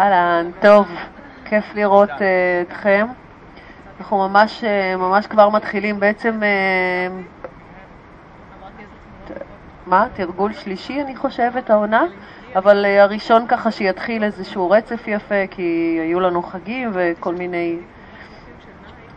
[0.00, 0.88] אהלן, טוב,
[1.44, 2.22] כיף לראות uh,
[2.62, 3.06] אתכם.
[4.00, 7.38] אנחנו ממש, uh, ממש כבר מתחילים בעצם, uh,
[9.86, 10.06] מה?
[10.14, 12.04] תרגול שלישי אני חושבת העונה,
[12.56, 17.76] אבל uh, הראשון ככה שיתחיל איזשהו רצף יפה, כי היו לנו חגים וכל מיני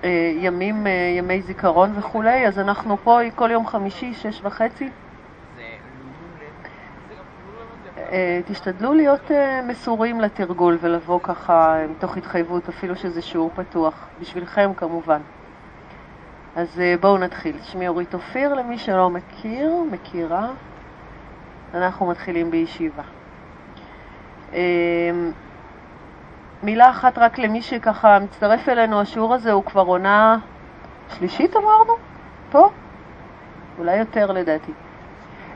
[0.02, 0.06] uh,
[0.40, 4.90] ימים, uh, ימי זיכרון וכולי, אז אנחנו פה כל יום חמישי, שש וחצי.
[8.46, 9.32] תשתדלו להיות
[9.68, 15.22] מסורים לתרגול ולבוא ככה מתוך התחייבות, אפילו שזה שיעור פתוח, בשבילכם כמובן.
[16.56, 17.56] אז בואו נתחיל.
[17.64, 20.50] שמי אורית אופיר, למי שלא מכיר, מכירה.
[21.74, 23.04] אנחנו מתחילים בישיבה.
[26.64, 30.38] מילה אחת רק למי שככה מצטרף אלינו, השיעור הזה הוא כבר עונה
[31.18, 31.94] שלישית אמרנו?
[32.52, 32.70] פה?
[33.80, 34.72] אולי יותר לדעתי.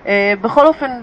[0.06, 0.08] Uh,
[0.42, 1.02] בכל אופן,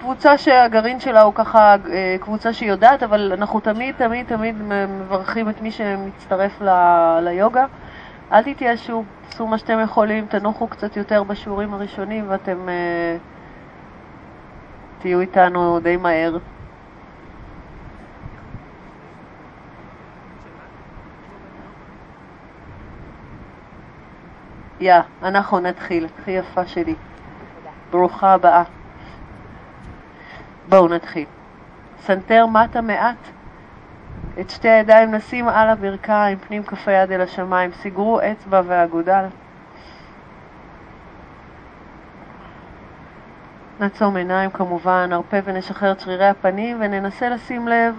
[0.00, 1.88] קבוצה שהגרעין שלה הוא ככה uh,
[2.20, 7.66] קבוצה שיודעת, אבל אנחנו תמיד תמיד תמיד מברכים את מי שמצטרף ל- ליוגה.
[8.32, 13.20] אל תתייאשו, עשו מה שאתם יכולים, תנוחו קצת יותר בשיעורים הראשונים ואתם uh,
[15.02, 16.38] תהיו איתנו די מהר.
[24.80, 26.94] יא, yeah, אנחנו נתחיל, הכי יפה שלי.
[27.90, 28.62] ברוכה הבאה.
[30.68, 31.24] בואו נתחיל.
[32.00, 33.16] סנטר מטה מעט.
[34.40, 37.72] את שתי הידיים נשים על הברכיים, פנים כף היד אל השמיים.
[37.72, 39.24] סגרו אצבע ואגודל.
[43.80, 47.94] נעצום עיניים כמובן, נרפה ונשחרר את שרירי הפנים וננסה לשים לב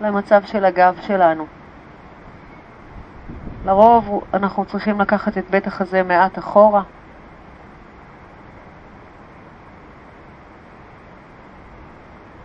[0.00, 1.46] למצב של הגב שלנו.
[3.64, 6.82] לרוב אנחנו צריכים לקחת את בית החזה מעט אחורה.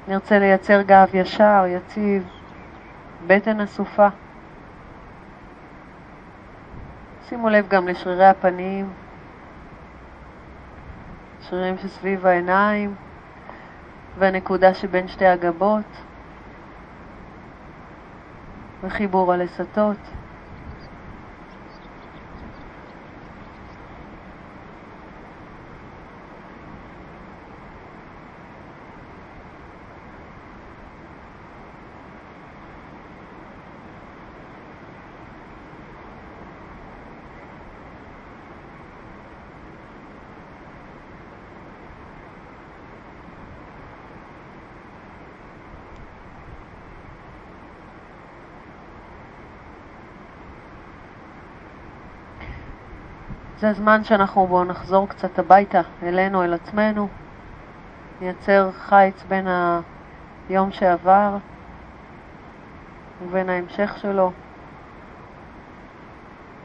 [0.09, 2.27] נרצה לייצר גב ישר, יציב,
[3.27, 4.07] בטן אסופה.
[7.29, 8.89] שימו לב גם לשרירי הפנים,
[11.41, 12.95] שרירים שסביב העיניים
[14.17, 16.01] והנקודה שבין שתי הגבות
[18.83, 20.18] וחיבור הלסתות.
[53.59, 57.07] זה הזמן שאנחנו בואו נחזור קצת הביתה, אלינו, אל עצמנו,
[58.21, 59.47] נייצר חיץ בין
[60.49, 61.37] היום שעבר
[63.21, 64.31] ובין ההמשך שלו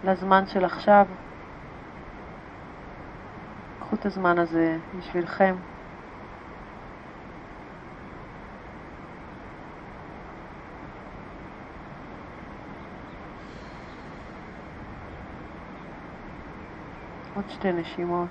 [0.05, 1.07] לזמן של עכשיו.
[3.81, 5.55] קחו את הזמן הזה בשבילכם.
[17.45, 18.29] עוד שתי נשימות.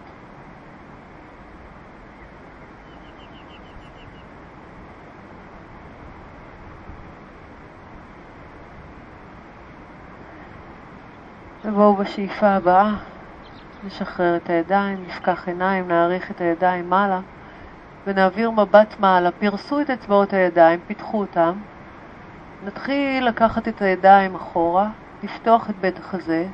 [11.65, 12.93] ובואו בשאיפה הבאה,
[13.83, 17.19] נשחרר את הידיים, נפקח עיניים, נעריך את הידיים מעלה
[18.07, 19.31] ונעביר מבט מעלה.
[19.31, 21.53] פרסו את אצבעות הידיים, פיתחו אותם.
[22.65, 24.89] נתחיל לקחת את הידיים אחורה,
[25.23, 26.47] לפתוח את בית החזה,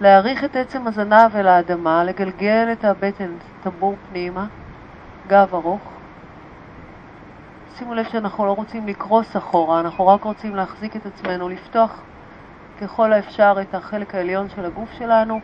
[0.00, 4.46] להעריך את עצם הזנב אל האדמה, לגלגל את הבטן, טבור פנימה,
[5.26, 5.82] גב ארוך.
[7.78, 12.00] שימו לב שאנחנו לא רוצים לקרוס אחורה, אנחנו רק רוצים להחזיק את עצמנו, לפתוח
[12.80, 15.40] ככל האפשר את החלק העליון של הגוף שלנו,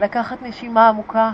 [0.00, 1.30] לקחת נשימה עמוקה,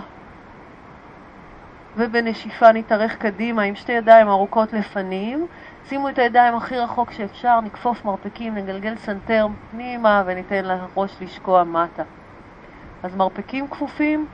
[1.97, 5.47] ובנשיפה נתארך קדימה עם שתי ידיים ארוכות לפנים.
[5.89, 12.03] שימו את הידיים הכי רחוק שאפשר, נכפוף מרפקים, נגלגל סנטר פנימה וניתן לראש לשקוע מטה.
[13.03, 14.27] אז מרפקים כפופים,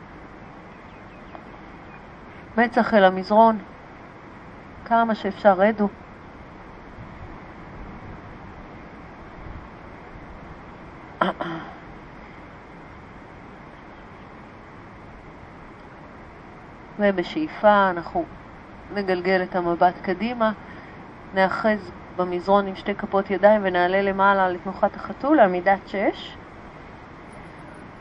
[2.58, 3.58] מצח אל המזרון,
[4.86, 5.88] כמה שאפשר רדו.
[17.00, 18.26] ובשאיפה אנחנו
[18.94, 20.52] נגלגל את המבט קדימה,
[21.34, 26.38] נאחז במזרון עם שתי כפות ידיים ונעלה למעלה לתנוחת החתול לעמידת שש.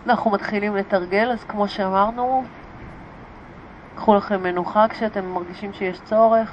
[0.06, 2.44] אנחנו מתחילים לתרגל, אז כמו שאמרנו,
[3.96, 6.52] קחו לכם מנוחה כשאתם מרגישים שיש צורך.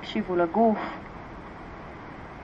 [0.00, 0.78] תקשיבו לגוף.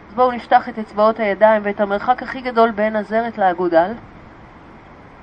[0.09, 3.93] אז בואו נפתח את אצבעות הידיים ואת המרחק הכי גדול בין הזרת לאגודל.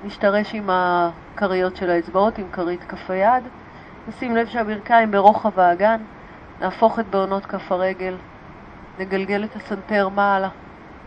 [0.04, 3.44] נשתרש עם הכריות של האצבעות, עם כרית כף היד.
[4.08, 6.00] נשים לב שהברכיים ברוחב האגן.
[6.60, 8.16] נהפוך את בעונות כף הרגל.
[8.98, 10.48] נגלגל את הסנטר מעלה.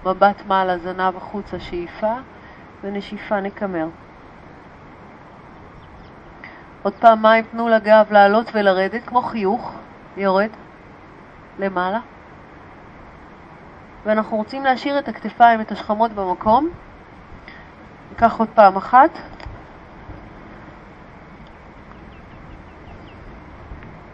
[0.06, 2.14] מבט מעלה, זנב החוצה, שאיפה,
[2.84, 3.88] ונשיפה נקמר.
[6.84, 9.76] עוד פעם מים תנו לגב לעלות ולרדת, כמו חיוך,
[10.18, 10.50] יורד
[11.60, 12.00] למעלה.
[14.06, 16.70] ואנחנו רוצים להשאיר את הכתפיים, את השכמות במקום.
[18.10, 19.20] ניקח עוד פעם אחת.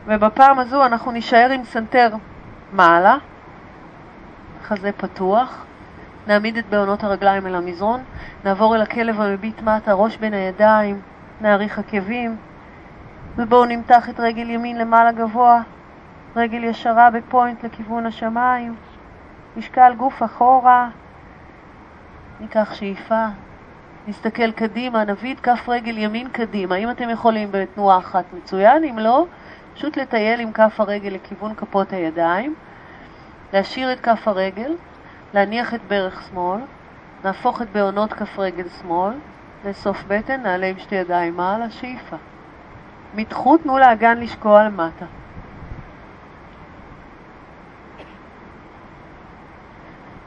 [0.09, 2.09] ובפעם הזו אנחנו נישאר עם סנטר
[2.73, 3.17] מעלה,
[4.63, 5.65] חזה פתוח,
[6.27, 8.03] נעמיד את בהונות הרגליים אל המזרון,
[8.45, 11.01] נעבור אל הכלב המביט מטה, ראש בין הידיים,
[11.41, 12.35] נאריך עקבים,
[13.35, 15.61] ובואו נמתח את רגל ימין למעלה גבוה,
[16.35, 18.75] רגל ישרה בפוינט לכיוון השמיים,
[19.57, 20.89] משקל גוף אחורה,
[22.39, 23.25] ניקח שאיפה,
[24.07, 26.75] נסתכל קדימה, נביא את כף רגל ימין קדימה.
[26.75, 29.25] אם אתם יכולים בתנועה אחת מצוין, אם לא,
[29.74, 32.56] פשוט לטייל עם כף הרגל לכיוון כפות הידיים,
[33.54, 34.75] להשאיר את כף הרגל,
[35.33, 36.60] להניח את ברך שמאל,
[37.24, 39.13] נהפוך את בעונות כף רגל שמאל,
[39.66, 42.16] לאסוף בטן, נעלה עם שתי ידיים מעלה, שאיפה.
[43.16, 45.06] מתחו, תנו לאגן לשקוע למטה.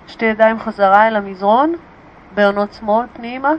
[0.07, 1.75] שתי ידיים חזרה אל המזרון,
[2.35, 3.53] בעונות שמאל פנימה,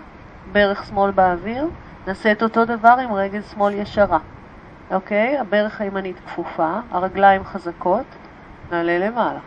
[0.51, 1.67] ברך שמאל באוויר.
[2.07, 4.19] נעשה את אותו דבר עם רגל שמאל ישרה.
[4.91, 5.39] אוקיי?
[5.39, 8.05] הברך הימנית כפופה, הרגליים חזקות,
[8.71, 9.39] נעלה למעלה.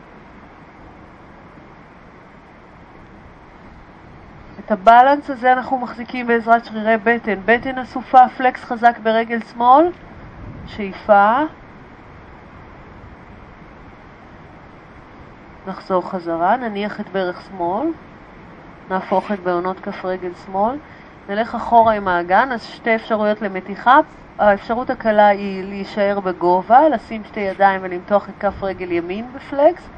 [4.66, 7.40] את הבלנס הזה אנחנו מחזיקים בעזרת שרירי בטן.
[7.44, 9.90] בטן אסופה, פלקס חזק ברגל שמאל,
[10.66, 11.40] שאיפה.
[15.66, 17.86] נחזור חזרה, נניח את ברך שמאל,
[18.90, 20.76] נהפוך את בעונות כף רגל שמאל,
[21.28, 23.98] נלך אחורה עם האגן, אז שתי אפשרויות למתיחה.
[24.38, 29.88] האפשרות הקלה היא להישאר בגובה, לשים שתי ידיים ולמתוח את כף רגל ימין בפלקס.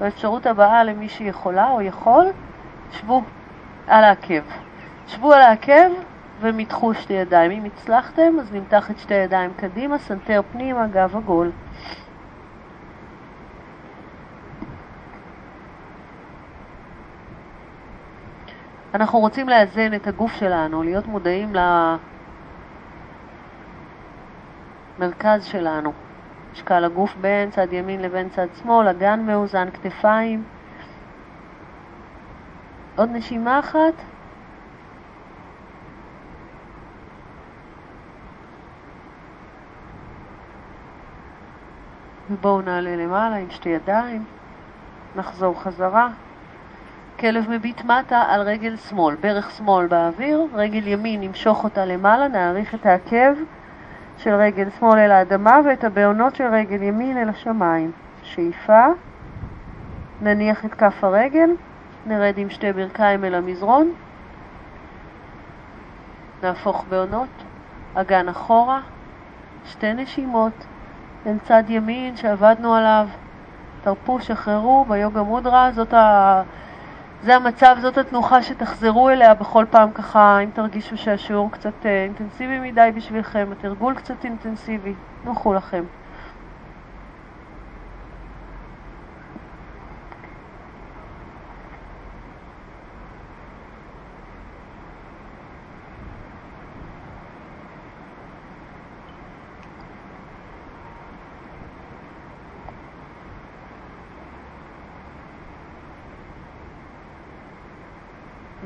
[0.00, 2.26] והאפשרות הבאה למי שיכולה או יכול,
[2.92, 3.22] שבו
[3.86, 4.42] על העקב.
[5.06, 5.90] שבו על העקב
[6.40, 7.50] ומתחו שתי ידיים.
[7.50, 11.50] אם הצלחתם, אז נמתח את שתי ידיים קדימה, סנטר פנימה, גב עגול.
[18.94, 21.54] אנחנו רוצים לאזן את הגוף שלנו, להיות מודעים
[24.98, 25.92] למרכז שלנו.
[26.52, 30.44] משקל הגוף בין צד ימין לבין צד שמאל, אגן מאוזן, כתפיים.
[32.96, 33.94] עוד נשימה אחת.
[42.30, 44.24] ובואו נעלה למעלה עם שתי ידיים,
[45.16, 46.08] נחזור חזרה.
[47.20, 52.74] כלב מביט מטה על רגל שמאל, ברך שמאל באוויר, רגל ימין נמשוך אותה למעלה, נעריך
[52.74, 53.34] את העקב
[54.18, 57.90] של רגל שמאל אל האדמה ואת הבעונות של רגל ימין אל השמיים.
[58.22, 58.86] שאיפה,
[60.22, 61.50] נניח את כף הרגל,
[62.06, 63.92] נרד עם שתי ברכיים אל המזרון,
[66.42, 67.28] נהפוך בעונות,
[67.94, 68.80] אגן אחורה,
[69.64, 70.66] שתי נשימות,
[71.26, 73.08] אל צד ימין שעבדנו עליו,
[73.82, 76.42] תרפו, שחררו, ביוגה מודרה, זאת ה...
[77.26, 82.58] זה המצב, זאת התנוחה שתחזרו אליה בכל פעם ככה, אם תרגישו שהשיעור קצת אה, אינטנסיבי
[82.58, 85.84] מדי בשבילכם, התרגול קצת אינטנסיבי, נוחו לכם.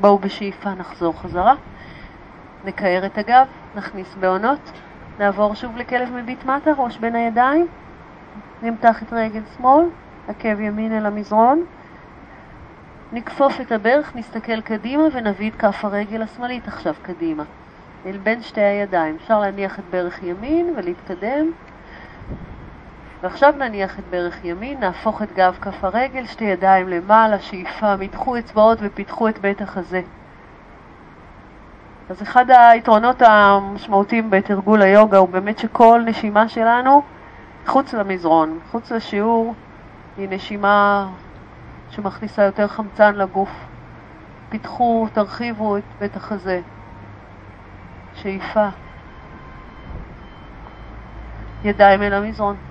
[0.01, 1.55] בואו בשאיפה נחזור חזרה,
[2.65, 4.71] נקער את הגב, נכניס בעונות,
[5.19, 7.67] נעבור שוב לכלב מביט מטה, ראש בין הידיים,
[8.61, 9.85] נמתח את רגל שמאל,
[10.27, 11.65] עקב ימין אל המזרון,
[13.13, 17.43] נכפוף את הברך, נסתכל קדימה ונביא את כף הרגל השמאלית עכשיו קדימה,
[18.05, 19.15] אל בין שתי הידיים.
[19.15, 21.51] אפשר להניח את ברך ימין ולהתקדם.
[23.21, 28.37] ועכשיו נניח את ברך ימין, נהפוך את גב כף הרגל, שתי ידיים למעלה, שאיפה, מתחו
[28.37, 30.01] אצבעות ופיתחו את בית החזה.
[32.09, 37.01] אז אחד היתרונות המשמעותיים בתרגול היוגה הוא באמת שכל נשימה שלנו
[37.65, 39.53] חוץ למזרון, חוץ לשיעור,
[40.17, 41.07] היא נשימה
[41.89, 43.49] שמכניסה יותר חמצן לגוף.
[44.49, 46.61] פיתחו, תרחיבו את בית החזה.
[48.15, 48.67] שאיפה.
[51.63, 52.70] ידיים אל המזרון.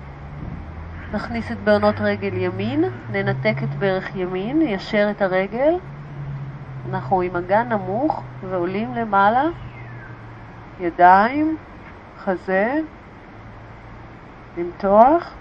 [1.13, 5.73] נכניס את בעונות רגל ימין, ננתק את ברך ימין, ניישר את הרגל.
[6.89, 9.43] אנחנו עם אגן נמוך ועולים למעלה,
[10.79, 11.57] ידיים,
[12.17, 12.79] חזה,
[14.57, 15.33] למתוח.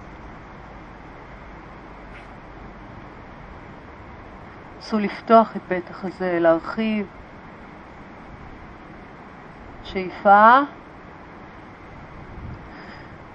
[4.79, 7.07] נסו לפתוח את בית החזה, להרחיב.
[9.85, 10.61] שאיפה.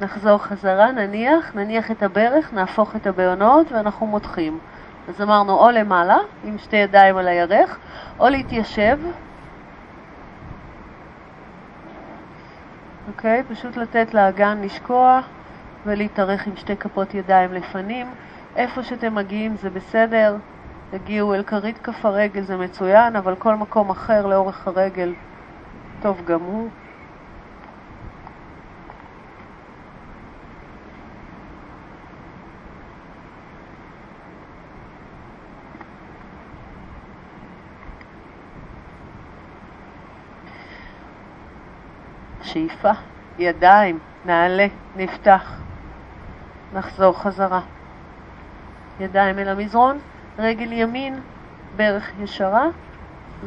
[0.01, 4.59] נחזור חזרה, נניח, נניח את הברך, נהפוך את הבעונות ואנחנו מותחים.
[5.07, 7.77] אז אמרנו או למעלה, עם שתי ידיים על הירך,
[8.19, 8.99] או להתיישב.
[13.07, 13.43] אוקיי?
[13.49, 15.19] פשוט לתת לאגן לשקוע
[15.85, 18.07] ולהתארך עם שתי כפות ידיים לפנים.
[18.55, 20.37] איפה שאתם מגיעים זה בסדר,
[20.91, 25.13] תגיעו אל כרית כף הרגל זה מצוין, אבל כל מקום אחר לאורך הרגל
[26.01, 26.69] טוב גם הוא.
[42.55, 42.91] שאיפה,
[43.37, 45.61] ידיים, נעלה, נפתח,
[46.73, 47.61] נחזור חזרה.
[48.99, 49.97] ידיים אל המזרון,
[50.39, 51.19] רגל ימין,
[51.75, 52.65] ברך ישרה,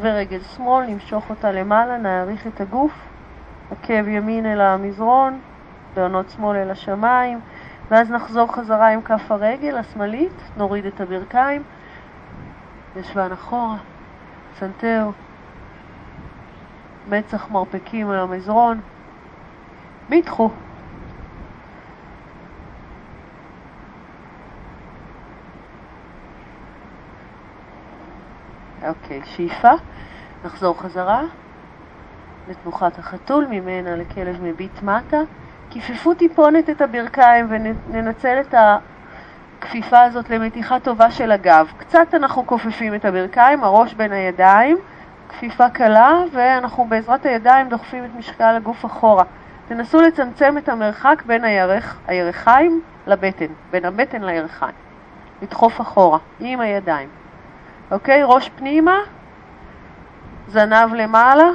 [0.00, 2.92] ורגל שמאל, נמשוך אותה למעלה, נעריך את הגוף,
[3.70, 5.40] עקב ימין אל המזרון,
[5.94, 7.40] בעונות שמאל אל השמיים,
[7.90, 11.62] ואז נחזור חזרה עם כף הרגל השמאלית, נוריד את הברכיים,
[12.96, 13.76] ישבן אחורה,
[14.58, 15.10] סנטר,
[17.08, 18.80] מצח מרפקים על המזרון,
[20.08, 20.50] בית חזה.
[28.88, 29.72] אוקיי, שאיפה,
[30.44, 31.22] נחזור חזרה
[32.48, 35.20] לתנוחת החתול, ממנה לכלב מביט מטה.
[35.70, 38.54] כיפפו טיפונת את הברכיים וננצל את
[39.58, 41.72] הכפיפה הזאת למתיחה טובה של הגב.
[41.78, 44.78] קצת אנחנו כופפים את הברכיים, הראש בין הידיים,
[45.28, 49.24] כפיפה קלה, ואנחנו בעזרת הידיים דוחפים את משקל הגוף אחורה.
[49.68, 54.74] תנסו לצמצם את המרחק בין הירך, הירכיים לבטן, בין הבטן לירכיים.
[55.42, 57.08] לדחוף אחורה, עם הידיים.
[57.90, 58.20] אוקיי?
[58.24, 58.98] ראש פנימה,
[60.48, 61.48] זנב למעלה.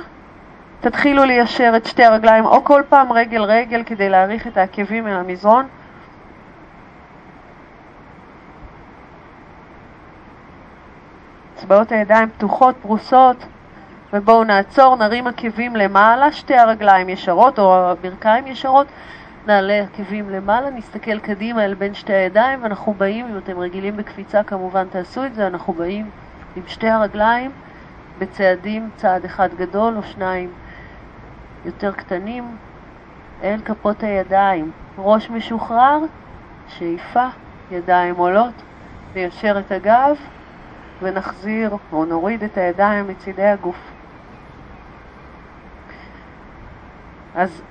[0.82, 5.14] תתחילו ליישר את שתי הרגליים, או כל פעם רגל רגל כדי להאריך את העקבים אל
[5.14, 5.68] המזרון.
[11.56, 13.46] אצבעות הידיים פתוחות, פרוסות.
[14.14, 18.88] ובואו נעצור, נרים עקבים למעלה, שתי הרגליים ישרות או הברכיים ישרות,
[19.48, 24.44] נעלה עקבים למעלה, נסתכל קדימה אל בין שתי הידיים ואנחנו באים, אם אתם רגילים בקפיצה
[24.44, 26.10] כמובן תעשו את זה, אנחנו באים
[26.56, 27.52] עם שתי הרגליים
[28.20, 30.50] בצעדים, צעד אחד גדול או שניים
[31.66, 32.58] יותר קטנים
[33.44, 36.00] אל כפות הידיים, ראש משוחרר,
[36.68, 37.28] שאיפה,
[37.72, 38.54] ידיים עולות,
[39.16, 40.16] ניישר את הגב
[41.02, 43.93] ונחזיר או נוריד את הידיים מצידי הגוף.
[47.36, 47.62] אז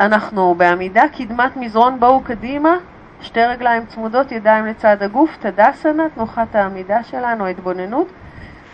[0.00, 2.76] אנחנו בעמידה, קדמת מזרון, בואו קדימה,
[3.20, 8.06] שתי רגליים צמודות, ידיים לצד הגוף, תדסנה, תנוחת העמידה שלנו, התבוננות,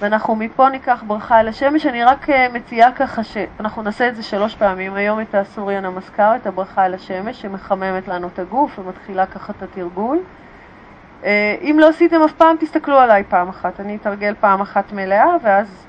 [0.00, 1.87] ואנחנו מפה ניקח ברכה אל השמש.
[1.87, 6.37] אני רק אה, מציעה ככה שאנחנו נעשה את זה שלוש פעמים היום, את הסוריאן המזכר,
[6.37, 10.19] את הברכה אל השמש, שמחממת לנו את הגוף ומתחילה ככה את התרגול.
[11.25, 13.81] אה, אם לא עשיתם אף פעם, תסתכלו עליי פעם אחת.
[13.81, 15.87] אני אתרגל פעם אחת מלאה, ואז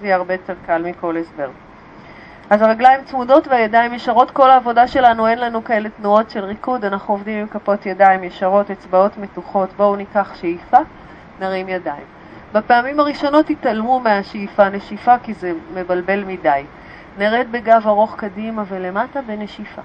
[0.00, 1.50] זה יהיה הרבה יותר קל מכל הסבר.
[2.50, 7.14] אז הרגליים צמודות והידיים ישרות, כל העבודה שלנו, אין לנו כאלה תנועות של ריקוד, אנחנו
[7.14, 10.78] עובדים עם כפות ידיים ישרות, אצבעות מתוחות, בואו ניקח שאיפה,
[11.40, 12.04] נרים ידיים.
[12.52, 16.64] בפעמים הראשונות תתעלמו מהשאיפה נשיפה כי זה מבלבל מדי.
[17.18, 19.82] נרד בגב ארוך קדימה ולמטה בנשיפה.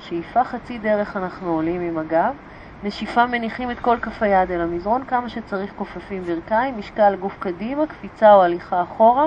[0.00, 2.34] שאיפה חצי דרך אנחנו עולים עם הגב,
[2.82, 7.86] נשיפה מניחים את כל כף היד אל המזרון, כמה שצריך כופפים ברכיים, משקל גוף קדימה,
[7.86, 9.26] קפיצה או הליכה אחורה,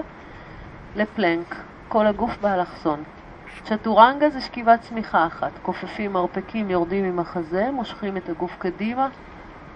[0.95, 1.70] לפלנק.
[1.91, 3.03] כל הגוף באלכסון.
[3.63, 5.51] צ'טורנגה זה שכיבת צמיחה אחת.
[5.61, 9.07] כופפים מרפקים, יורדים עם החזה, מושכים את הגוף קדימה,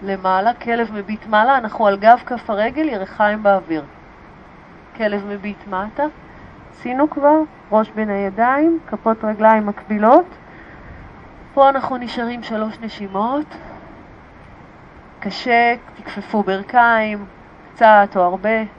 [0.02, 3.84] למעלה, כלב מביט מעלה, אנחנו על גב כף הרגל, ירחיים באוויר.
[4.96, 6.04] כלב מביט מטה,
[6.70, 7.40] עשינו כבר,
[7.72, 10.26] ראש בין הידיים, כפות רגליים מקבילות.
[11.54, 13.46] פה אנחנו נשארים שלוש נשימות.
[15.20, 17.24] קשה, תכפפו ברכיים,
[17.74, 18.75] קצת או הרבה.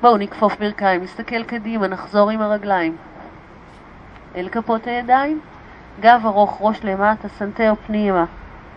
[0.00, 2.96] בואו נכפוף ברכיים, נסתכל קדימה, נחזור עם הרגליים.
[4.36, 5.40] אל כפות הידיים,
[6.00, 8.24] גב ארוך, ראש למטה, סנטר פנימה.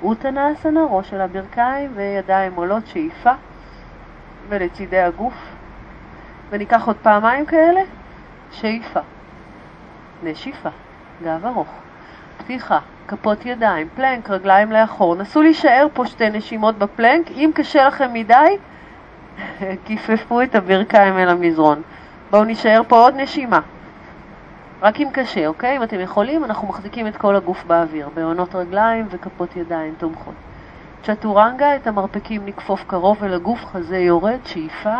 [0.03, 3.31] אוטנאסנה, ראש אל הברכיים וידיים עולות, שאיפה,
[4.49, 5.33] ולצידי הגוף.
[6.49, 7.81] וניקח עוד פעמיים כאלה,
[8.51, 8.99] שאיפה,
[10.23, 10.69] נשיפה,
[11.23, 11.67] גב ארוך,
[12.51, 15.15] פתיחה, כפות ידיים, פלנק, רגליים לאחור.
[15.15, 18.58] נסו להישאר פה שתי נשימות בפלנק, אם קשה לכם מדי,
[19.86, 21.81] כיפפו את הברכיים אל המזרון.
[22.31, 23.60] בואו נשאר פה עוד נשימה.
[24.81, 25.77] רק אם קשה, אוקיי?
[25.77, 30.36] אם אתם יכולים, אנחנו מחזיקים את כל הגוף באוויר, בעונות רגליים וכפות ידיים תומכות.
[31.03, 34.96] צ'טורנגה, את המרפקים נכפוף קרוב אל הגוף, חזה יורד, שאיפה,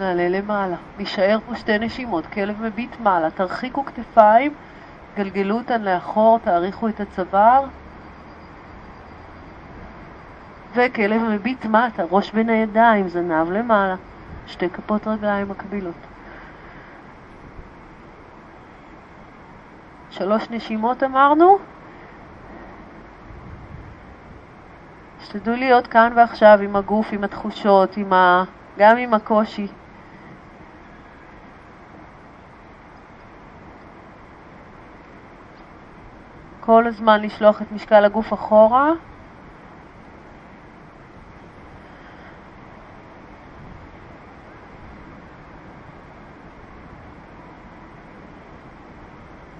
[0.00, 0.76] נעלה למעלה.
[0.98, 4.52] נשאר פה שתי נשימות, כלב מביט מעלה, תרחיקו כתפיים,
[5.16, 7.64] גלגלו אותן לאחור, תאריכו את הצוואר.
[10.74, 13.94] וכלב מביט מטה, ראש בין הידיים, זנב למעלה,
[14.46, 15.94] שתי כפות רגליים מקבילות.
[20.10, 21.58] שלוש נשימות אמרנו.
[25.18, 28.44] תשתדלו להיות כאן ועכשיו עם הגוף, עם התחושות, עם ה...
[28.78, 29.66] גם עם הקושי.
[36.70, 38.90] כל הזמן לשלוח את משקל הגוף אחורה.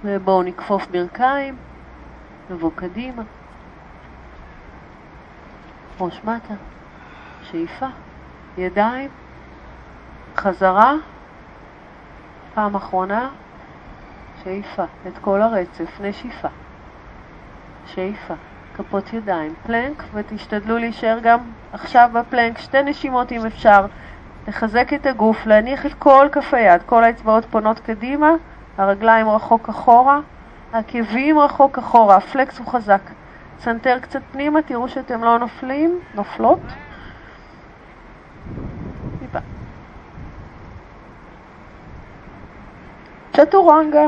[0.04, 1.56] ובואו נכפוף ברכיים,
[2.50, 3.22] נבוא קדימה,
[6.00, 6.54] ראש מטה,
[7.42, 7.86] שאיפה,
[8.58, 9.10] ידיים,
[10.36, 10.94] חזרה,
[12.54, 13.30] פעם אחרונה,
[14.44, 16.48] שאיפה, את כל הרצף, נשיפה,
[17.86, 18.34] שאיפה,
[18.74, 21.38] כפות ידיים, פלנק, ותשתדלו להישאר גם
[21.72, 23.86] עכשיו בפלנק, שתי נשימות אם אפשר,
[24.48, 28.30] לחזק את הגוף, להניח את כל כף היד, כל האצבעות פונות קדימה,
[28.76, 30.20] הרגליים רחוק אחורה,
[30.72, 33.02] העקבים רחוק אחורה, ה flex הוא חזק.
[33.60, 36.60] סנטר קצת פנימה, תראו שאתם לא נופלים, נופלות.
[43.32, 44.06] צ'טורנגה,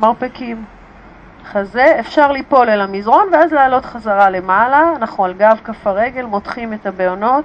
[0.00, 0.75] מרפקים.
[1.52, 4.92] חזה, אפשר ליפול אל המזרון ואז לעלות חזרה למעלה.
[4.96, 7.44] אנחנו על גב כף הרגל, מותחים את הבעונות,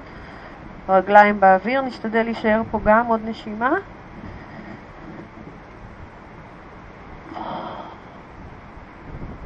[0.89, 3.73] רגליים באוויר, נשתדל להישאר פה גם עוד נשימה.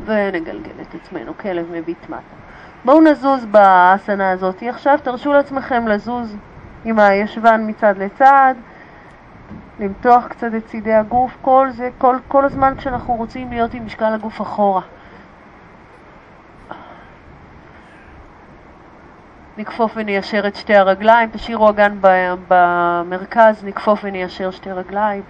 [0.05, 2.35] ונגלגל את עצמנו, כלב מביט מטה.
[2.85, 6.35] בואו נזוז באסנה הזאת עכשיו, תרשו לעצמכם לזוז
[6.85, 8.55] עם הישבן מצד לצד,
[9.79, 14.13] למתוח קצת את צידי הגוף, כל זה, כל, כל הזמן כשאנחנו רוצים להיות עם משקל
[14.13, 14.81] הגוף אחורה.
[19.57, 21.97] נכפוף וניישר את שתי הרגליים, תשאירו אגן
[22.47, 25.23] במרכז, נכפוף וניישר שתי רגליים.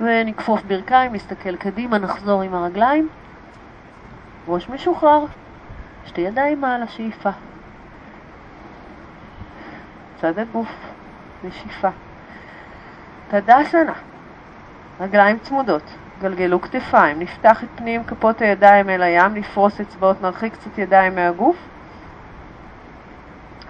[0.00, 3.08] ונכפוף ברכיים, נסתכל קדימה, נחזור עם הרגליים.
[4.48, 5.24] ראש משוחרר,
[6.06, 7.30] שתי ידיים מעל השאיפה.
[10.20, 10.68] צד הגוף,
[11.44, 11.88] נשיפה.
[13.28, 13.92] תדסנה,
[15.00, 15.82] רגליים צמודות,
[16.20, 21.56] גלגלו כתפיים, נפתח את פנים כפות הידיים אל הים, נפרוס אצבעות, נרחיק קצת ידיים מהגוף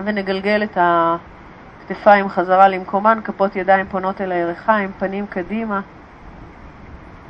[0.05, 5.81] ונגלגל את הכתפיים חזרה למקומן, כפות ידיים פונות אל הירכיים, פנים קדימה.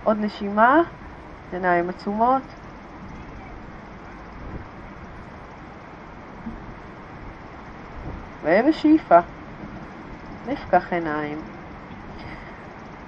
[0.05, 0.81] עוד נשימה,
[1.53, 2.66] עיניים עצומות.
[8.43, 9.19] ובשאיפה,
[10.49, 11.39] נפקח עיניים.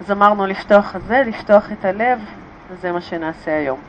[0.01, 2.19] אז אמרנו לפתוח חזה, לפתוח את הלב,
[2.71, 3.81] וזה מה שנעשה היום.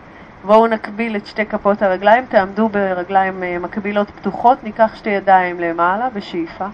[0.43, 6.10] בואו נקביל את שתי כפות הרגליים, תעמדו ברגליים אה, מקבילות פתוחות, ניקח שתי ידיים למעלה
[6.10, 6.67] בשאיפה.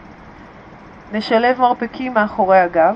[1.11, 2.95] נשלב מרפקים מאחורי הגב.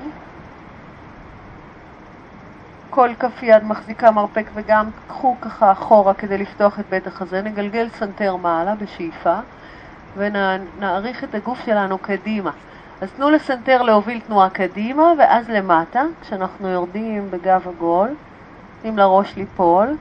[2.90, 7.88] כל כף יד מחזיקה מרפק וגם קחו ככה אחורה כדי לפתוח את בית החזה, נגלגל
[7.88, 9.38] סנטר מעלה בשאיפה
[10.16, 12.50] ונאריך את הגוף שלנו קדימה.
[13.00, 18.08] אז תנו לסנטר להוביל תנועה קדימה ואז למטה, כשאנחנו יורדים בגב עגול,
[18.76, 19.96] נותנים לראש ליפול,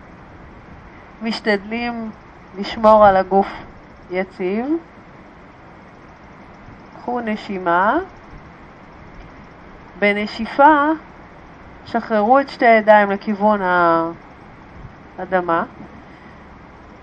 [1.22, 2.12] משתדלים
[2.60, 3.48] לשמור על הגוף
[4.12, 4.66] יציב.
[7.02, 7.98] קחו נשימה,
[10.00, 10.88] בנשיפה
[11.86, 13.62] שחררו את שתי הידיים לכיוון
[15.18, 15.64] האדמה,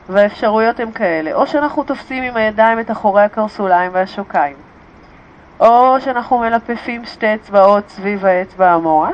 [0.09, 4.57] והאפשרויות הן כאלה, או שאנחנו תופסים עם הידיים את אחורי הקרסוליים והשוקיים,
[5.61, 9.11] או שאנחנו מלפפים שתי אצבעות סביב האצבע המורה,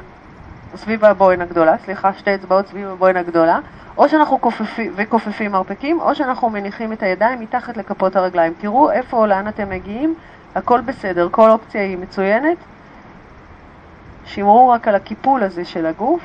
[0.76, 3.60] סביב הבוין הגדולה, סליחה, שתי אצבעות סביב הבוין הגדולה,
[3.96, 8.54] או שאנחנו כופפים, וכופפים מרפקים, או שאנחנו מניחים את הידיים מתחת לכפות הרגליים.
[8.58, 10.14] תראו איפה או לאן אתם מגיעים,
[10.54, 12.56] הכל בסדר, כל אופציה היא מצוינת.
[14.24, 16.22] שמרו רק על הקיפול הזה של הגוף,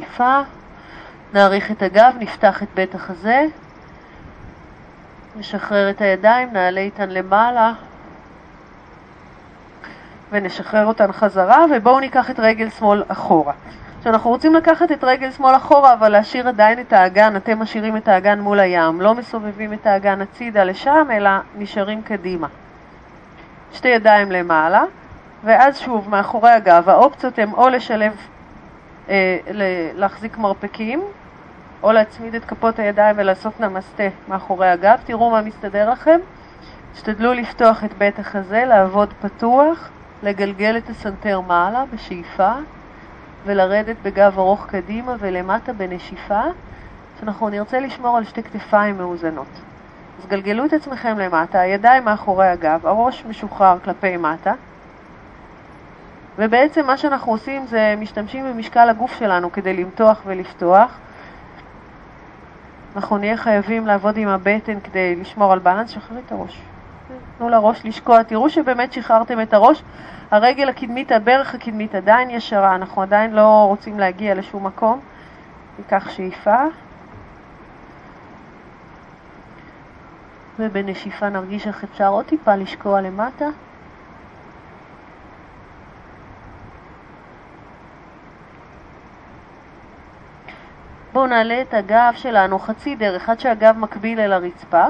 [0.00, 0.40] שאיפה.
[1.34, 3.46] נעריך את הגב, נפתח את בית החזה.
[5.36, 7.72] נשחרר את הידיים, נעלה איתן למעלה.
[10.30, 13.52] ונשחרר אותן חזרה, ובואו ניקח את רגל שמאל אחורה.
[13.98, 17.96] עכשיו אנחנו רוצים לקחת את רגל שמאל אחורה, אבל להשאיר עדיין את האגן, אתם משאירים
[17.96, 22.48] את האגן מול הים, לא מסובבים את האגן הצידה לשם, אלא נשארים קדימה.
[23.72, 24.84] שתי ידיים למעלה,
[25.44, 28.12] ואז שוב, מאחורי הגב, האופציות הן או לשלב,
[29.94, 31.02] להחזיק מרפקים,
[31.82, 34.98] או להצמיד את כפות הידיים ולעשות נמסטה מאחורי הגב.
[35.04, 36.20] תראו מה מסתדר לכם.
[36.94, 39.90] תשתדלו לפתוח את בית החזה, לעבוד פתוח,
[40.22, 42.52] לגלגל את הסנטר מעלה בשאיפה,
[43.44, 46.42] ולרדת בגב ארוך קדימה ולמטה בנשיפה,
[47.20, 49.46] שאנחנו נרצה לשמור על שתי כתפיים מאוזנות.
[50.18, 54.52] אז גלגלו את עצמכם למטה, הידיים מאחורי הגב, הראש משוחרר כלפי מטה,
[56.38, 60.98] ובעצם מה שאנחנו עושים זה משתמשים במשקל הגוף שלנו כדי למתוח ולפתוח.
[62.96, 66.62] אנחנו נהיה חייבים לעבוד עם הבטן כדי לשמור על בלנס, שחררי את הראש.
[67.38, 69.82] תנו לראש לשקוע, תראו שבאמת שחררתם את הראש.
[70.30, 75.00] הרגל הקדמית, הברך הקדמית עדיין ישרה, אנחנו עדיין לא רוצים להגיע לשום מקום.
[75.78, 76.64] ניקח שאיפה.
[80.58, 83.46] ובנשיפה נרגיש איך אפשר עוד טיפה לשקוע למטה.
[91.12, 94.84] בואו נעלה את הגב שלנו חצי דרך עד שהגב מקביל אל הרצפה.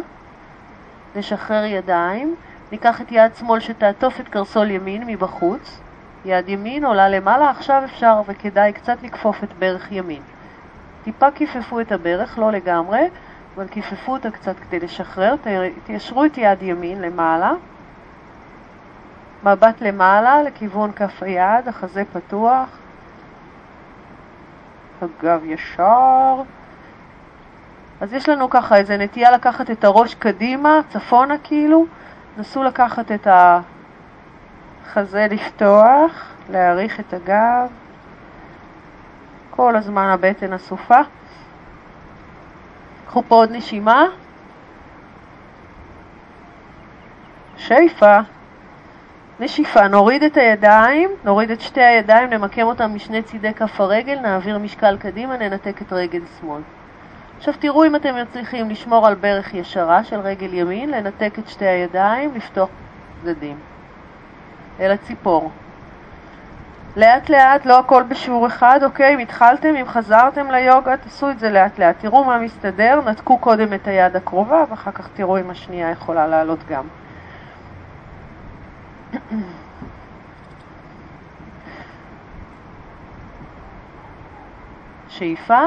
[1.17, 2.35] נשחרר ידיים,
[2.73, 5.81] ניקח את יד שמאל שתעטוף את קרסול ימין מבחוץ,
[6.25, 10.23] יד ימין עולה למעלה, עכשיו אפשר וכדאי קצת לכפוף את ברך ימין.
[11.05, 13.09] טיפה כיפפו את הברך, לא לגמרי,
[13.55, 15.35] אבל כיפפו אותה קצת כדי לשחרר,
[15.85, 17.53] תיישרו את יד ימין למעלה,
[19.45, 22.82] מבט למעלה לכיוון כף היד, החזה פתוח,
[25.03, 26.43] הגב ישר.
[28.01, 31.87] אז יש לנו ככה איזה נטייה לקחת את הראש קדימה, צפונה כאילו,
[32.39, 33.27] נסו לקחת את
[34.87, 37.69] החזה לפתוח, להעריך את הגב,
[39.51, 41.01] כל הזמן הבטן אסופה.
[43.07, 44.05] קחו פה עוד נשימה.
[47.57, 48.19] שאיפה.
[49.43, 54.59] נשיפה, נוריד את הידיים, נוריד את שתי הידיים, נמקם אותם משני צידי כף הרגל, נעביר
[54.59, 56.61] משקל קדימה, ננתק את רגל שמאל.
[57.39, 61.67] עכשיו תראו אם אתם מצליחים לשמור על ברך ישרה של רגל ימין, לנתק את שתי
[61.67, 62.69] הידיים, לפתוח
[63.23, 63.57] צדדים
[64.81, 65.51] אל הציפור.
[66.97, 69.15] לאט לאט, לא הכל בשיעור אחד, אוקיי?
[69.15, 71.97] אם התחלתם, אם חזרתם ליוגה, תעשו את זה לאט לאט.
[71.99, 76.59] תראו מה מסתדר, נתקו קודם את היד הקרובה, ואחר כך תראו אם השנייה יכולה לעלות
[76.69, 76.85] גם.
[85.09, 85.61] שאיפה,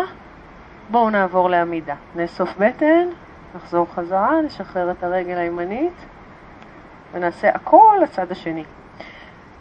[0.89, 1.95] בואו נעבור לעמידה.
[2.15, 3.08] נאסוף בטן,
[3.55, 5.93] נחזור חזרה, נשחרר את הרגל הימנית
[7.13, 8.63] ונעשה הכל לצד השני.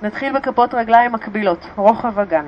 [0.02, 2.46] נתחיל בכפות רגליים מקבילות, רוחב אגן.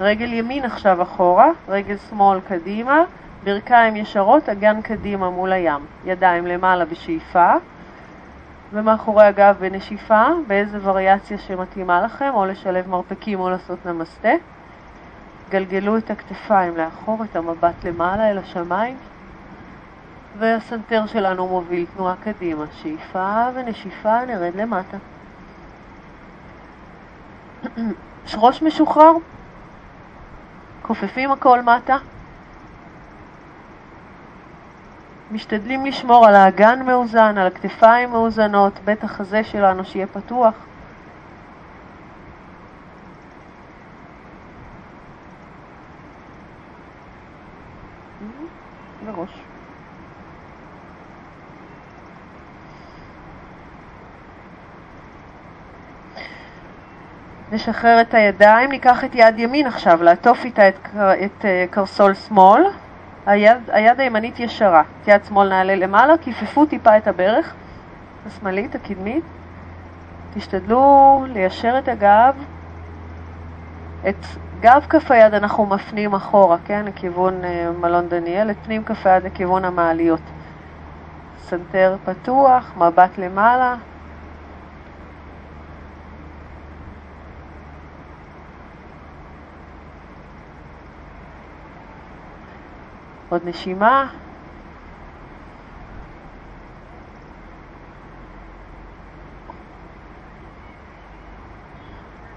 [0.00, 3.02] רגל ימין עכשיו אחורה, רגל שמאל קדימה,
[3.44, 5.80] ברכיים ישרות, אגן קדימה מול הים.
[6.04, 7.52] ידיים למעלה בשאיפה,
[8.72, 14.32] ומאחורי הגב בנשיפה, באיזה וריאציה שמתאימה לכם, או לשלב מרפקים או לעשות נמסטה.
[15.50, 18.96] גלגלו את הכתפיים לאחור, את המבט למעלה אל השמיים,
[20.38, 22.64] והסנטר שלנו מוביל תנועה קדימה.
[22.82, 24.96] שאיפה ונשיפה, נרד למטה.
[28.34, 29.12] ראש משוחרר,
[30.82, 31.96] כופפים הכל מטה.
[35.30, 40.54] משתדלים לשמור על האגן מאוזן, על הכתפיים מאוזנות, בית החזה שלנו שיהיה פתוח.
[49.04, 49.30] וראש.
[57.52, 60.78] נשחרר את הידיים, ניקח את יד ימין עכשיו, לעטוף איתה את,
[61.24, 62.62] את אה, קרסול שמאל.
[63.26, 67.54] היד, היד הימנית ישרה, יד שמאל נעלה למעלה, כיפפו טיפה את הברך,
[68.26, 69.24] השמאלית, הקדמית.
[70.34, 72.34] תשתדלו ליישר את הגב,
[74.08, 74.26] את
[74.60, 79.24] גב כף היד אנחנו מפנים אחורה, כן, לכיוון uh, מלון דניאל, את פנים כף היד
[79.24, 80.20] לכיוון המעליות.
[81.40, 83.74] סנטר פתוח, מבט למעלה.
[93.30, 94.08] עוד נשימה.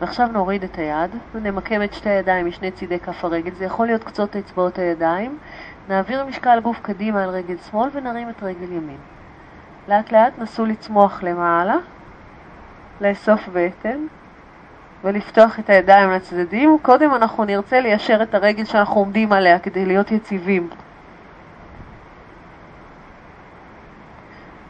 [0.01, 4.03] ועכשיו נוריד את היד ונמקם את שתי הידיים משני צידי כף הרגל, זה יכול להיות
[4.03, 5.37] קצות אצבעות הידיים.
[5.89, 8.97] נעביר משקל גוף קדימה על רגל שמאל ונרים את רגל ימין.
[9.87, 11.75] לאט לאט נסו לצמוח למעלה,
[13.01, 13.97] לאסוף בטן
[15.03, 16.77] ולפתוח את הידיים לצדדים.
[16.81, 20.69] קודם אנחנו נרצה ליישר את הרגל שאנחנו עומדים עליה כדי להיות יציבים.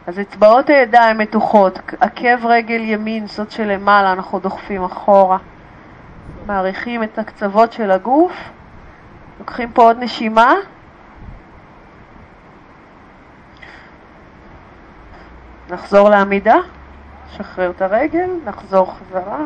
[0.08, 5.38] אז אצבעות הידיים מתוחות, עקב רגל ימין, זאת שלמעלה, אנחנו דוחפים אחורה.
[6.46, 8.34] מעריכים את הקצוות של הגוף.
[9.40, 10.54] לוקחים פה עוד נשימה.
[15.70, 16.56] נחזור לעמידה,
[17.32, 19.46] שחרר את הרגל, נחזור חזרה,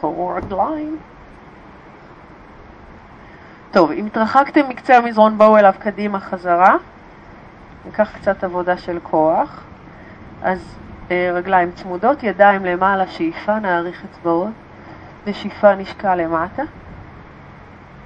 [0.00, 0.96] forward line.
[3.70, 6.76] טוב, אם התרחקתם מקצה המזרון, בואו אליו קדימה חזרה.
[7.84, 9.64] ניקח קצת עבודה של כוח.
[10.42, 10.78] אז
[11.10, 14.52] אה, רגליים צמודות, ידיים למעלה, שאיפה, נאריך אצבעות.
[15.26, 16.62] נשיפה נשקע למטה.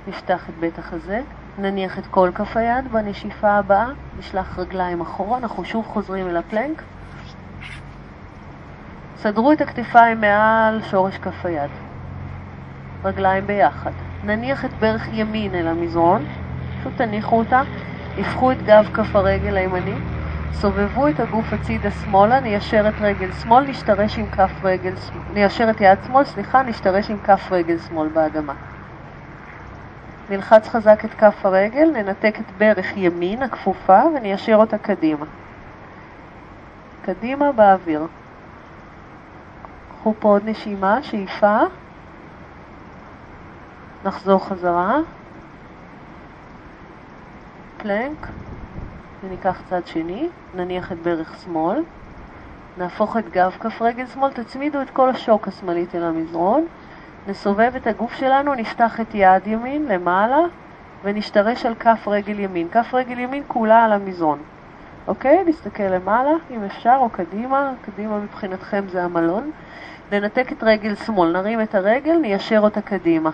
[0.08, 1.20] נפתח את בית החזה.
[1.58, 3.86] נניח את כל כף היד בנשיפה הבאה,
[4.18, 6.82] נשלח רגליים אחורה, אנחנו שוב חוזרים אל הפלנק.
[9.16, 11.70] סדרו את הכתפיים מעל שורש כף היד.
[13.04, 13.90] רגליים ביחד.
[14.24, 16.24] נניח את ברך ימין אל המזרון,
[16.80, 17.62] פשוט תניחו אותה,
[18.20, 19.94] הפכו את גב כף הרגל הימני,
[20.52, 24.92] סובבו את הגוף הצידה שמאלה, ניישר את רגל שמאל, נשתרש עם כף רגל,
[25.34, 28.54] ניישר את יד שמאל, סליחה, נשתרש עם כף רגל שמאל באדמה.
[30.30, 35.26] נלחץ חזק את כף הרגל, ננתק את ברך ימין הכפופה וניישר אותה קדימה.
[37.04, 38.06] קדימה באוויר.
[40.00, 41.58] קחו פה עוד נשימה, שאיפה.
[44.04, 44.98] נחזור חזרה.
[47.78, 48.26] פלנק.
[49.24, 51.82] וניקח צד שני, נניח את ברך שמאל.
[52.78, 56.66] נהפוך את גב כף רגל שמאל, תצמידו את כל השוק השמאלית אל המזרון.
[57.28, 60.38] נסובב את הגוף שלנו, נפתח את יד ימין למעלה
[61.04, 62.68] ונשתרש על כף רגל ימין.
[62.68, 64.38] כף רגל ימין כולה על המזרון.
[65.06, 65.44] אוקיי?
[65.46, 67.72] נסתכל למעלה, אם אפשר, או קדימה.
[67.82, 69.50] קדימה מבחינתכם זה המלון.
[70.12, 73.30] ננתק את רגל שמאל, נרים את הרגל, ניישר אותה קדימה.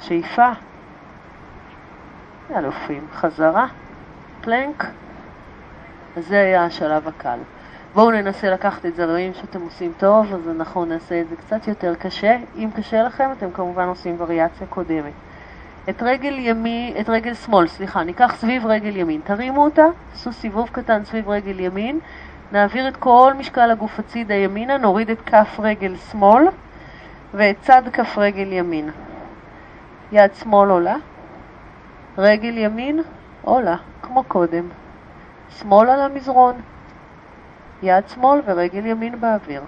[0.00, 0.52] שאיפה.
[2.56, 3.06] אלופים.
[3.12, 3.66] חזרה.
[4.40, 4.84] פלנק.
[6.16, 7.38] זה היה השלב הקל.
[7.94, 11.68] בואו ננסה לקחת את זה, רואים שאתם עושים טוב, אז אנחנו נעשה את זה קצת
[11.68, 12.36] יותר קשה.
[12.56, 15.12] אם קשה לכם, אתם כמובן עושים וריאציה קודמת.
[15.88, 19.20] את רגל ימי, את רגל שמאל, סליחה, ניקח סביב רגל ימין.
[19.24, 21.98] תרימו אותה, עשו סיבוב קטן סביב רגל ימין,
[22.52, 26.44] נעביר את כל משקל הגוף הצידה ימינה, נוריד את כף רגל שמאל
[27.34, 28.90] ואת צד כף רגל ימין.
[30.12, 30.96] יד שמאל עולה,
[32.18, 33.00] רגל ימין
[33.42, 34.64] עולה, כמו קודם.
[35.50, 36.54] שמאל על המזרון,
[37.82, 39.62] יד שמאל ורגל ימין באוויר.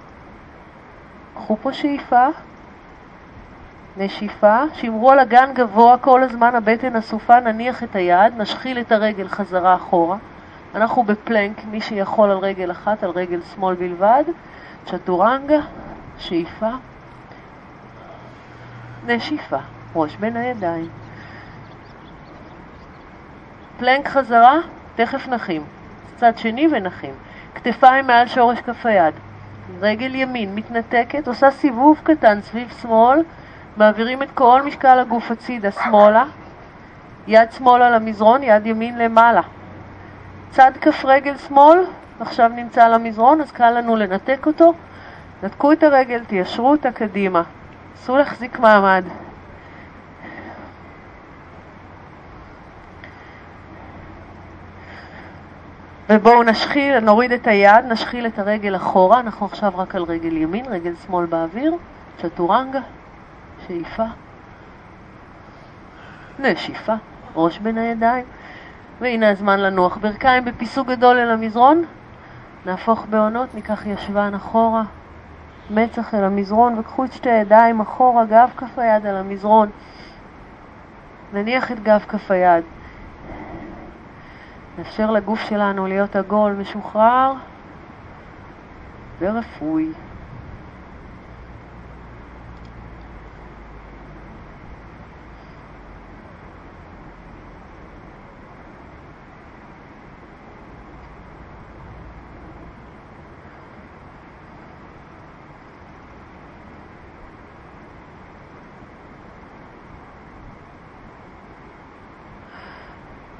[1.35, 2.27] קחו פה שאיפה,
[3.97, 9.29] נשיפה, שמרו על אגן גבוה כל הזמן, הבטן אסופה, נניח את היד, נשחיל את הרגל
[9.29, 10.17] חזרה אחורה.
[10.75, 14.25] אנחנו בפלנק, מי שיכול על רגל אחת, על רגל שמאל בלבד.
[14.87, 15.61] צ'טורנגה,
[16.19, 16.71] שאיפה,
[19.07, 19.59] נשיפה,
[19.95, 20.89] ראש בין הידיים.
[23.81, 24.59] פלנק חזרה,
[24.95, 25.62] תכף נחים.
[26.16, 27.14] צד שני ונחים.
[27.55, 29.14] כתפיים מעל שורש כף היד.
[29.81, 33.23] רגל ימין מתנתקת, עושה סיבוב קטן סביב שמאל,
[33.77, 36.25] מעבירים את כל משקל הגוף הצידה שמאלה,
[37.27, 39.43] יד שמאל על המזרון, יד ימין למעלה.
[40.51, 41.79] צד כף רגל שמאל,
[42.21, 44.75] עכשיו נמצא על המזרון, אז קל לנו לנתק אותו.
[45.43, 47.43] נתקו את הרגל, תיישרו אותה קדימה.
[47.95, 49.05] נסו להחזיק מעמד.
[56.12, 60.66] ובואו נשחיל, נוריד את היד, נשחיל את הרגל אחורה, אנחנו עכשיו רק על רגל ימין,
[60.66, 61.75] רגל שמאל באוויר,
[62.23, 62.81] צ'טורנגה,
[63.66, 64.05] שאיפה,
[66.38, 66.94] נשיפה,
[67.37, 68.25] ראש בין הידיים,
[69.01, 69.96] והנה הזמן לנוח.
[69.96, 71.85] ברכיים בפיסוק גדול אל המזרון,
[72.66, 74.83] נהפוך בעונות, ניקח ישבן אחורה,
[75.70, 79.70] מצח אל המזרון, וקחו את שתי הידיים אחורה, גב כף היד על המזרון,
[81.33, 82.64] נניח את גב כף היד.
[84.81, 87.33] נאפשר לגוף שלנו להיות עגול, משוחרר
[89.21, 89.93] ורפוי.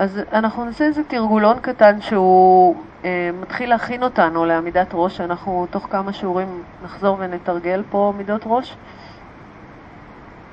[0.00, 5.86] אז אנחנו נעשה איזה תרגולון קטן שהוא אה, מתחיל להכין אותנו לעמידת ראש, אנחנו תוך
[5.90, 8.76] כמה שיעורים נחזור ונתרגל פה מידות ראש.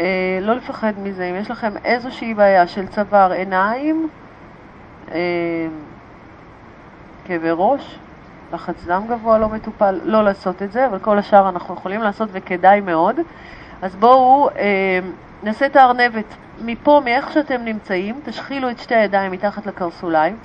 [0.02, 4.08] אה, לא לפחד מזה, אם יש לכם איזושהי בעיה של צוואר עיניים,
[7.26, 8.00] כאבי ראש,
[8.54, 12.30] לחץ דם גבוה לא מטופל, לא לעשות את זה, אבל כל השאר אנחנו יכולים לעשות
[12.32, 13.20] וכדאי מאוד.
[13.82, 15.00] אז בואו אה,
[15.44, 16.36] נעשה את הארנבת.
[16.62, 20.38] מפה, מאיך שאתם נמצאים, תשחילו את שתי הידיים מתחת לקרסוליים.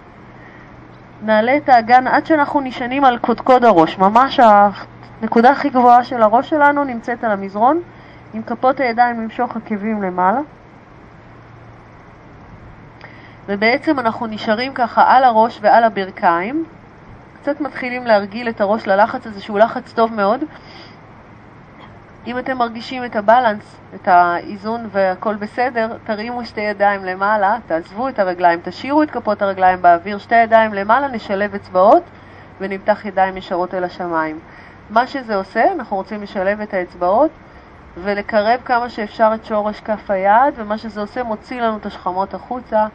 [1.22, 3.98] נעלה את האגן עד שאנחנו נשענים על קודקוד הראש.
[3.98, 4.40] ממש
[5.20, 7.80] הנקודה הכי גבוהה של הראש שלנו נמצאת על המזרון,
[8.34, 10.40] עם כפות הידיים למשוך עקבים למעלה.
[13.46, 16.64] ובעצם אנחנו נשארים ככה על הראש ועל הברכיים.
[17.40, 20.44] קצת מתחילים להרגיל את הראש ללחץ הזה, שהוא לחץ טוב מאוד.
[22.26, 28.18] אם אתם מרגישים את הבלנס, את האיזון והכל בסדר, תרימו שתי ידיים למעלה, תעזבו את
[28.18, 32.02] הרגליים, תשאירו את כפות הרגליים באוויר, שתי ידיים למעלה, נשלב אצבעות
[32.60, 34.38] ונמתח ידיים ישרות אל השמיים.
[34.90, 37.30] מה שזה עושה, אנחנו רוצים לשלב את האצבעות
[37.96, 42.86] ולקרב כמה שאפשר את שורש כף היד, ומה שזה עושה מוציא לנו את השכמות החוצה,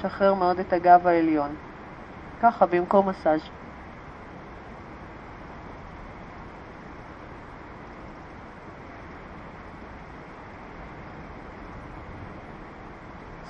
[0.00, 1.50] שחרר מאוד את הגב העליון.
[2.42, 3.40] ככה, במקום מסאז'.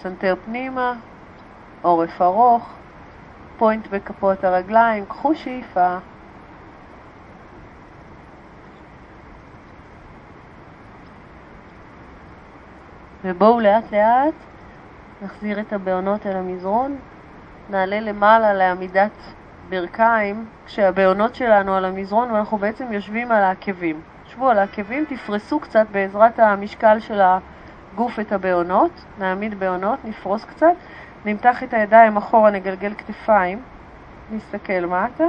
[0.08, 0.94] סנטר פנימה,
[1.82, 2.68] עורף ארוך,
[3.58, 5.96] point בכפות הרגליים, קחו שאיפה.
[13.24, 14.34] ובואו לאט לאט
[15.22, 16.96] נחזיר את הבהונות אל המזרון,
[17.70, 19.18] נעלה למעלה לעמידת
[19.68, 24.00] ברכיים, כשהבהונות שלנו על המזרון ואנחנו בעצם יושבים על העקבים.
[24.26, 27.38] שבו על העקבים, תפרסו קצת בעזרת המשקל של ה...
[27.96, 30.74] גוף את הבעונות, נעמיד בעונות, נפרוס קצת,
[31.24, 33.62] נמתח את הידיים אחורה, נגלגל כתפיים,
[34.30, 35.24] נסתכל מטה.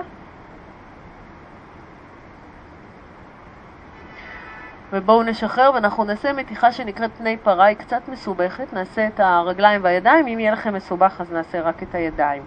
[4.93, 10.27] ובואו נשחרר ואנחנו נעשה מתיחה שנקראת פני פרה, היא קצת מסובכת, נעשה את הרגליים והידיים,
[10.27, 12.43] אם יהיה לכם מסובך אז נעשה רק את הידיים.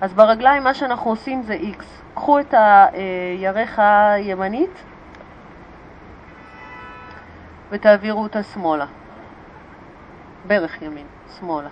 [0.00, 1.84] אז ברגליים מה שאנחנו עושים זה X.
[2.14, 4.84] קחו את הירך הימנית
[7.70, 8.86] ותעבירו אותה שמאלה.
[10.46, 11.06] ברך ימין,
[11.38, 11.68] שמאלה.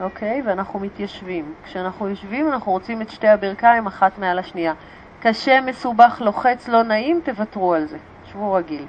[0.00, 0.42] אוקיי?
[0.44, 1.54] ואנחנו מתיישבים.
[1.64, 4.72] כשאנחנו יושבים אנחנו רוצים את שתי הברכיים אחת מעל השנייה.
[5.20, 7.98] קשה, מסובך, לוחץ, לא נעים, תוותרו על זה.
[8.32, 8.84] שבו רגיל.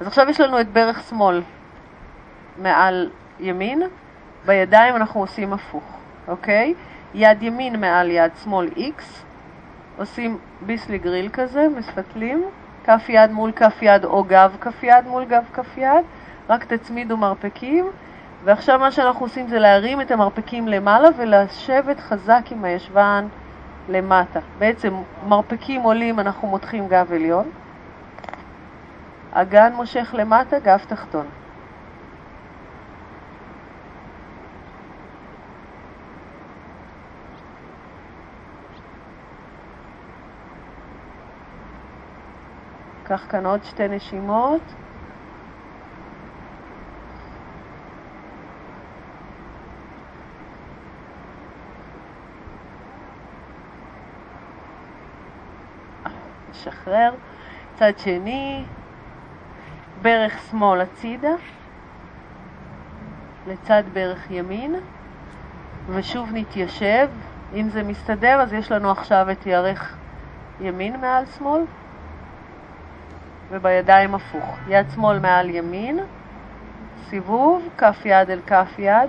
[0.00, 1.42] אז עכשיו יש לנו את ברך שמאל
[2.58, 3.10] מעל
[3.40, 3.82] ימין,
[4.46, 6.74] בידיים אנחנו עושים הפוך, אוקיי?
[7.14, 9.02] יד ימין מעל יד שמאל X,
[9.96, 12.44] עושים ביסלי גריל כזה, מסתכלים,
[12.84, 16.04] כף יד מול כף יד או גב כף יד מול גב כף יד,
[16.48, 17.86] רק תצמידו מרפקים,
[18.44, 23.26] ועכשיו מה שאנחנו עושים זה להרים את המרפקים למעלה ולשבת חזק עם הישבן
[23.88, 24.40] למטה.
[24.58, 24.94] בעצם
[25.28, 27.50] מרפקים עולים, אנחנו מותחים גב עליון,
[29.32, 31.26] אגן מושך למטה, גב תחתון.
[43.04, 44.85] קח כאן עוד שתי נשימות.
[56.66, 57.12] לשחרר.
[57.74, 58.64] צד שני,
[60.02, 61.32] ברך שמאל הצידה,
[63.46, 64.74] לצד ברך ימין,
[65.88, 67.08] ושוב נתיישב.
[67.54, 69.96] אם זה מסתדר, אז יש לנו עכשיו את ירך
[70.60, 71.62] ימין מעל שמאל,
[73.50, 74.58] ובידיים הפוך.
[74.68, 75.98] יד שמאל מעל ימין,
[77.10, 79.08] סיבוב, כף יד אל כף יד,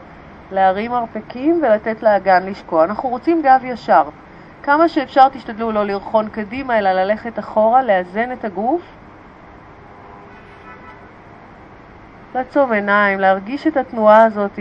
[0.52, 2.84] להרים מרפקים ולתת לאגן לשקוע.
[2.84, 4.04] אנחנו רוצים גב ישר.
[4.67, 8.82] כמה שאפשר תשתדלו לא לרחון קדימה, אלא ללכת אחורה, לאזן את הגוף.
[12.36, 14.59] לעצום עיניים, להרגיש את התנועה הזאת,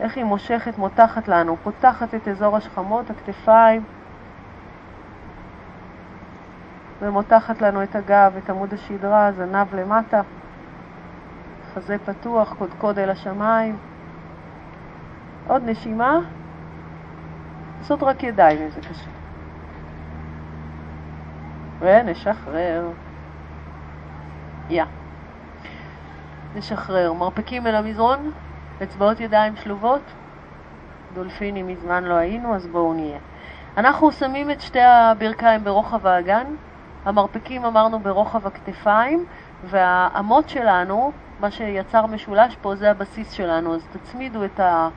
[0.00, 3.82] איך היא מושכת, מותחת לנו, פותחת את אזור השכמות, הכתפיים,
[7.00, 10.20] ומותחת לנו את הגב, את עמוד השדרה, זנב למטה,
[11.74, 13.76] חזה פתוח, קודקוד אל השמיים.
[15.48, 16.18] עוד נשימה.
[17.80, 19.10] לעשות רק ידיים אם זה קשה.
[21.80, 22.90] ונשחרר.
[24.70, 24.84] יא.
[26.54, 27.12] נשחרר.
[27.12, 28.30] מרפקים אל המזרון,
[28.82, 30.02] אצבעות ידיים שלובות.
[31.14, 33.18] דולפינים מזמן לא היינו, אז בואו נהיה.
[33.76, 36.46] אנחנו שמים את שתי הברכיים ברוחב האגן,
[37.04, 39.24] המרפקים אמרנו ברוחב הכתפיים,
[39.64, 44.88] והאמות שלנו, מה שיצר משולש פה, זה הבסיס שלנו, אז תצמידו את ה...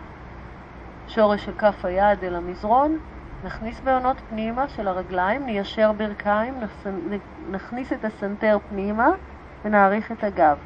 [1.16, 2.97] שורש של כף היד אל המזרון,
[3.43, 6.53] נכניס בעונות פנימה של הרגליים, ניישר ברכיים,
[7.51, 9.09] נכניס את הסנטר פנימה
[9.66, 10.57] ונעריך את הגב.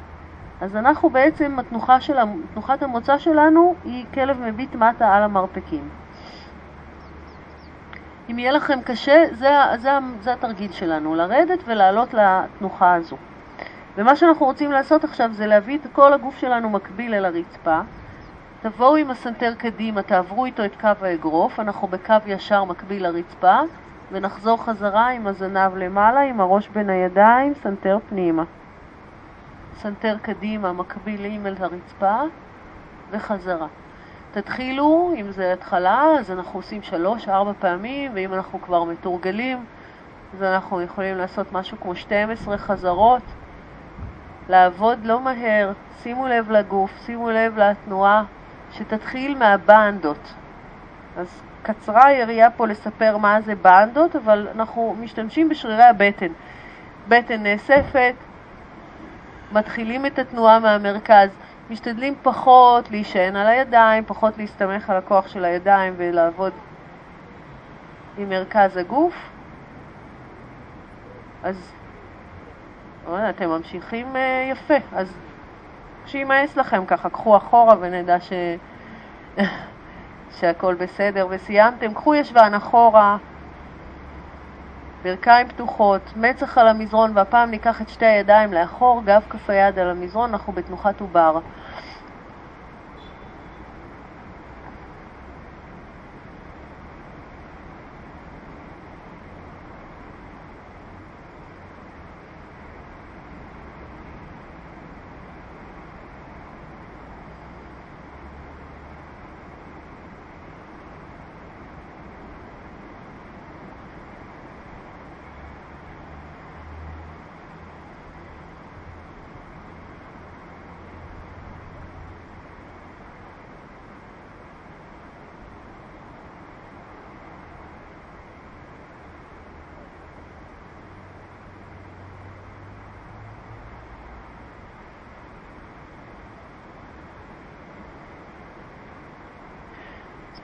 [0.60, 2.16] אז אנחנו בעצם, התנוחה של,
[2.52, 5.88] תנוחת המוצא שלנו היא כלב מביט מטה על המרפקים.
[8.30, 9.90] אם יהיה לכם קשה, זה, זה,
[10.20, 13.16] זה התרגיל שלנו, לרדת ולעלות לתנוחה הזו.
[13.96, 17.80] ומה שאנחנו רוצים לעשות עכשיו זה להביא את כל הגוף שלנו מקביל אל הרצפה.
[18.62, 23.60] תבואו עם הסנטר קדימה, תעברו איתו את קו האגרוף, אנחנו בקו ישר מקביל לרצפה,
[24.12, 28.44] ונחזור חזרה עם הזנב למעלה, עם הראש בין הידיים, סנטר פנימה.
[29.74, 32.20] סנטר קדימה, מקבילים אל הרצפה,
[33.10, 33.66] וחזרה.
[34.32, 39.64] תתחילו, אם זה התחלה, אז אנחנו עושים שלוש-ארבע פעמים, ואם אנחנו כבר מתורגלים,
[40.34, 43.22] אז אנחנו יכולים לעשות משהו כמו 12 חזרות.
[44.48, 48.24] לעבוד לא מהר, שימו לב לגוף, שימו לב לתנועה,
[48.72, 50.34] שתתחיל מהבנדות.
[51.16, 56.32] אז קצרה היריעה פה לספר מה זה בנדות, אבל אנחנו משתמשים בשרירי הבטן.
[57.08, 58.14] בטן נאספת,
[59.52, 61.30] מתחילים את התנועה מהמרכז,
[61.70, 66.52] משתדלים פחות להישען על הידיים, פחות להסתמך על הכוח של הידיים ולעבוד
[68.18, 69.14] עם מרכז הגוף.
[71.42, 71.72] אז
[73.30, 74.18] אתם ממשיכים uh,
[74.52, 75.12] יפה, אז
[76.08, 78.32] שימאס לכם ככה, קחו אחורה ונדע ש...
[80.40, 81.94] שהכל בסדר וסיימתם.
[81.94, 83.16] קחו ישבן אחורה,
[85.02, 89.90] ברכיים פתוחות, מצח על המזרון, והפעם ניקח את שתי הידיים לאחור, גב כף היד על
[89.90, 91.38] המזרון, אנחנו בתנוחת עובר.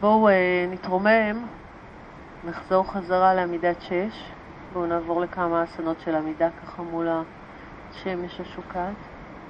[0.05, 1.46] בואו אה, נתרומם,
[2.44, 4.30] נחזור חזרה לעמידת שש.
[4.72, 8.94] בואו נעבור לכמה אסונות של עמידה ככה מול השמש השוקעת.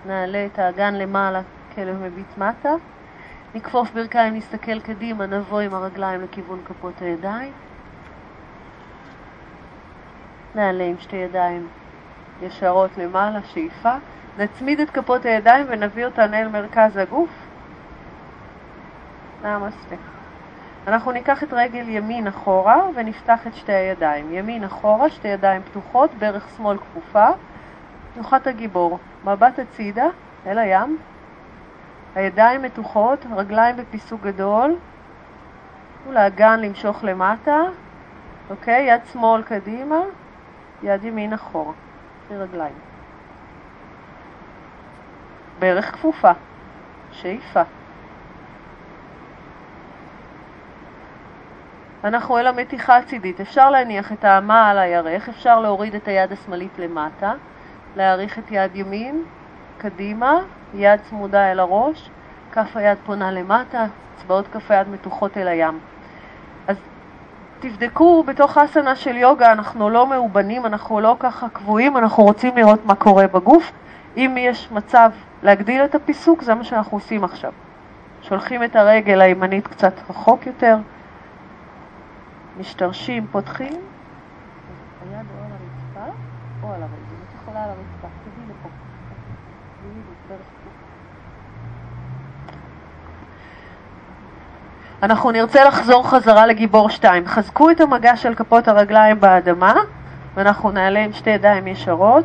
[0.07, 1.41] נעלה את האגן למעלה,
[1.75, 2.73] כלב מביט מטה.
[3.55, 7.53] נכפוף ברכיים, נסתכל קדימה, נבוא עם הרגליים לכיוון כפות הידיים.
[10.55, 11.67] נעלה עם שתי ידיים
[12.43, 13.95] ישרות למעלה, שאיפה.
[14.39, 17.31] נצמיד את כפות הידיים ונביא אותן אל מרכז הגוף.
[19.45, 20.14] נמסטה.
[20.87, 24.35] אנחנו ניקח את רגל ימין אחורה ונפתח את שתי הידיים.
[24.35, 27.27] ימין אחורה, שתי ידיים פתוחות, ברך שמאל כפופה,
[28.15, 28.99] תנוחת הגיבור.
[29.25, 30.07] מבט הצידה,
[30.47, 30.99] אל הים.
[32.15, 34.77] הידיים מתוחות, רגליים בפיסוק גדול.
[36.09, 37.61] ולאגן למשוך למטה.
[38.51, 40.01] אוקיי, יד שמאל קדימה,
[40.83, 41.73] יד ימין אחורה.
[42.31, 42.75] רגליים.
[45.59, 46.33] ברך כפופה.
[47.13, 47.63] שאיפה.
[52.05, 53.41] אנחנו אל המתיחה הצידית.
[53.41, 57.33] אפשר להניח את האמה על הירך, אפשר להוריד את היד השמאלית למטה,
[57.97, 59.23] להאריך את יד ימין,
[59.79, 60.39] קדימה,
[60.75, 62.11] יד צמודה אל הראש,
[62.53, 63.87] כף היד פונה למטה,
[64.17, 65.79] אצבעות כף היד מתוחות אל הים.
[66.69, 66.77] אז
[67.61, 72.87] תבדקו, בתוך אסנה של יוגה אנחנו לא מאובנים, אנחנו לא ככה קבועים, אנחנו רוצים לראות
[72.87, 73.73] מה קורה בגוף.
[74.17, 75.11] אם יש מצב
[75.43, 77.53] להגדיל את הפיסוק, זה מה שאנחנו עושים עכשיו.
[78.23, 80.77] שולחים את הרגל הימנית קצת רחוק יותר,
[82.61, 83.81] משתרשים, פותחים,
[85.03, 86.13] היד או על הרצפה
[86.63, 86.95] או על הרגל.
[87.29, 88.69] את יכולה על הרצפה, תגיעי לפה.
[95.03, 97.27] אנחנו נרצה לחזור חזרה לגיבור 2.
[97.27, 99.75] חזקו את המגע של כפות הרגליים באדמה,
[100.35, 102.25] ואנחנו נעלה עם שתי ידיים ישרות,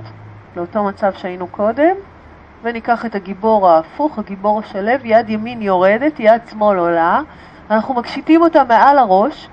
[0.56, 1.96] לאותו מצב שהיינו קודם,
[2.62, 7.22] וניקח את הגיבור ההפוך, הגיבור השלב, יד ימין יורדת, יד שמאל עולה.
[7.72, 9.50] אנחנו מקשיטים אותה מעל הראש,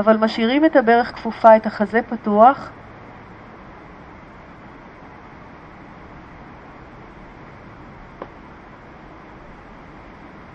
[0.00, 2.70] אבל משאירים את הברך כפופה, את החזה פתוח.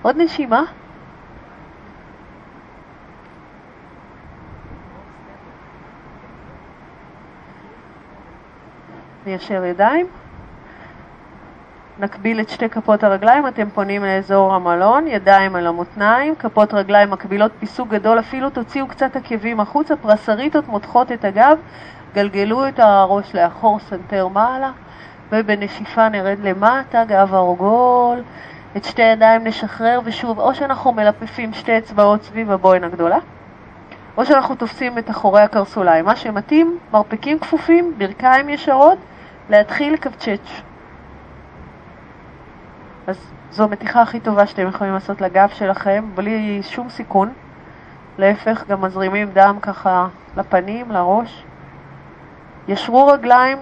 [0.02, 0.64] עוד נשימה.
[9.26, 10.25] ניישר ידיים.
[12.00, 17.52] נקביל את שתי כפות הרגליים, אתם פונים לאזור המלון, ידיים על המותניים, כפות רגליים מקבילות
[17.60, 21.58] פיסוק גדול, אפילו תוציאו קצת עקבים החוצה, פרסריטות מותחות את הגב,
[22.16, 24.72] גלגלו את הראש לאחור, סנטר מעלה,
[25.32, 28.22] ובנשיפה נרד למטה, גב עגול,
[28.78, 33.18] את שתי הידיים נשחרר, ושוב, או שאנחנו מלפפים שתי אצבעות סביב הבוהן הגדולה,
[34.18, 36.06] או שאנחנו תופסים את אחורי הקרסוליים.
[36.06, 38.98] מה שמתאים, מרפקים כפופים, ברכיים ישרות,
[39.50, 40.75] להתחיל לקפצ'ץ'.
[43.08, 43.18] אז
[43.52, 47.34] זו המתיחה הכי טובה שאתם יכולים לעשות לגב שלכם, בלי שום סיכון.
[48.18, 51.44] להפך, גם מזרימים דם ככה לפנים, לראש.
[52.68, 53.58] ישרו רגליים,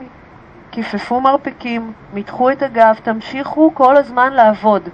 [0.72, 4.90] כיפפו מרפקים, מתחו את הגב, תמשיכו כל הזמן לעבוד.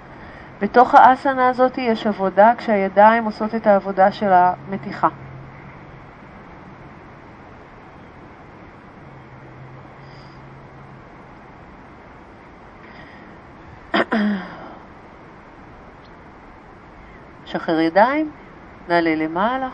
[0.60, 5.08] בתוך האסנה הזאת יש עבודה כשהידיים עושות את העבודה של המתיחה.
[17.46, 18.30] שחרר ידיים,
[18.88, 19.68] נעלה למעלה.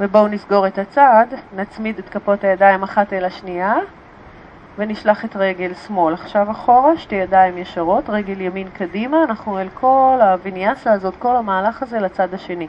[0.00, 1.26] ובואו נסגור את הצד,
[1.56, 3.74] נצמיד את כפות הידיים אחת אל השנייה
[4.78, 10.18] ונשלח את רגל שמאל עכשיו אחורה, שתי ידיים ישרות, רגל ימין קדימה, אנחנו אל כל
[10.22, 12.68] הוויניאסה הזאת, כל המהלך הזה לצד השני.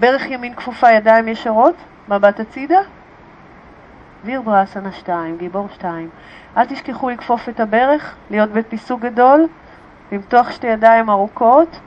[0.00, 1.74] ברך ימין כפופה, ידיים ישרות,
[2.08, 2.80] מבט הצידה,
[4.24, 6.10] וירברסנה 2, גיבור 2.
[6.56, 9.46] אל תשכחו לכפוף את הברך, להיות בפיסוק גדול,
[10.12, 11.80] למתוח שתי ידיים ארוכות.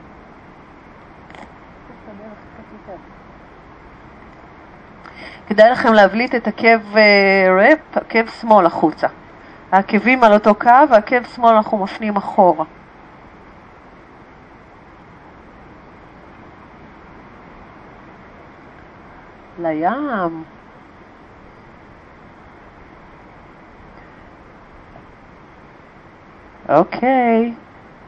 [5.46, 9.08] כדאי לכם להבליט את עקב אה, רפ, עקב שמאל החוצה.
[9.72, 12.64] העקבים על אותו קו, ועקב שמאל אנחנו מפנים אחורה.
[19.58, 20.59] לים.
[26.70, 27.54] אוקיי,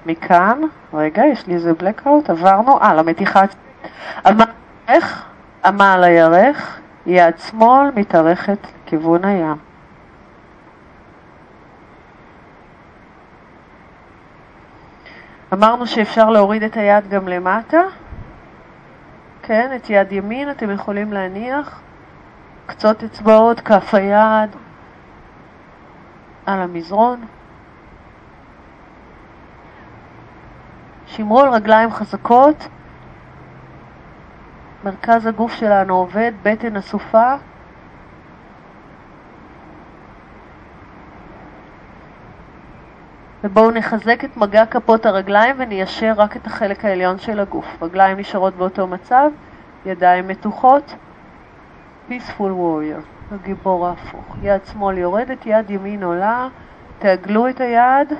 [0.06, 0.60] מכאן,
[0.94, 3.42] רגע, יש לי איזה blackout, עברנו, אה, למתיחה,
[4.26, 4.44] עמל
[4.86, 5.28] הירך,
[5.64, 9.56] עמל הירך, יד שמאל מתארכת לכיוון הים.
[15.52, 17.82] אמרנו שאפשר להוריד את היד גם למטה,
[19.42, 21.80] כן, את יד ימין אתם יכולים להניח,
[22.66, 24.50] קצות אצבעות, כף היד
[26.46, 27.20] על המזרון.
[31.12, 32.68] שמרו על רגליים חזקות,
[34.84, 37.34] מרכז הגוף שלנו עובד, בטן אסופה.
[43.44, 47.82] ובואו נחזק את מגע כפות הרגליים וניישר רק את החלק העליון של הגוף.
[47.82, 49.30] רגליים נשארות באותו מצב,
[49.86, 50.94] ידיים מתוחות.
[52.08, 54.36] peaceful warrior, הגיבור ההפוך.
[54.42, 56.48] יד שמאל יורדת, יד ימין עולה,
[56.98, 58.12] תעגלו את היד.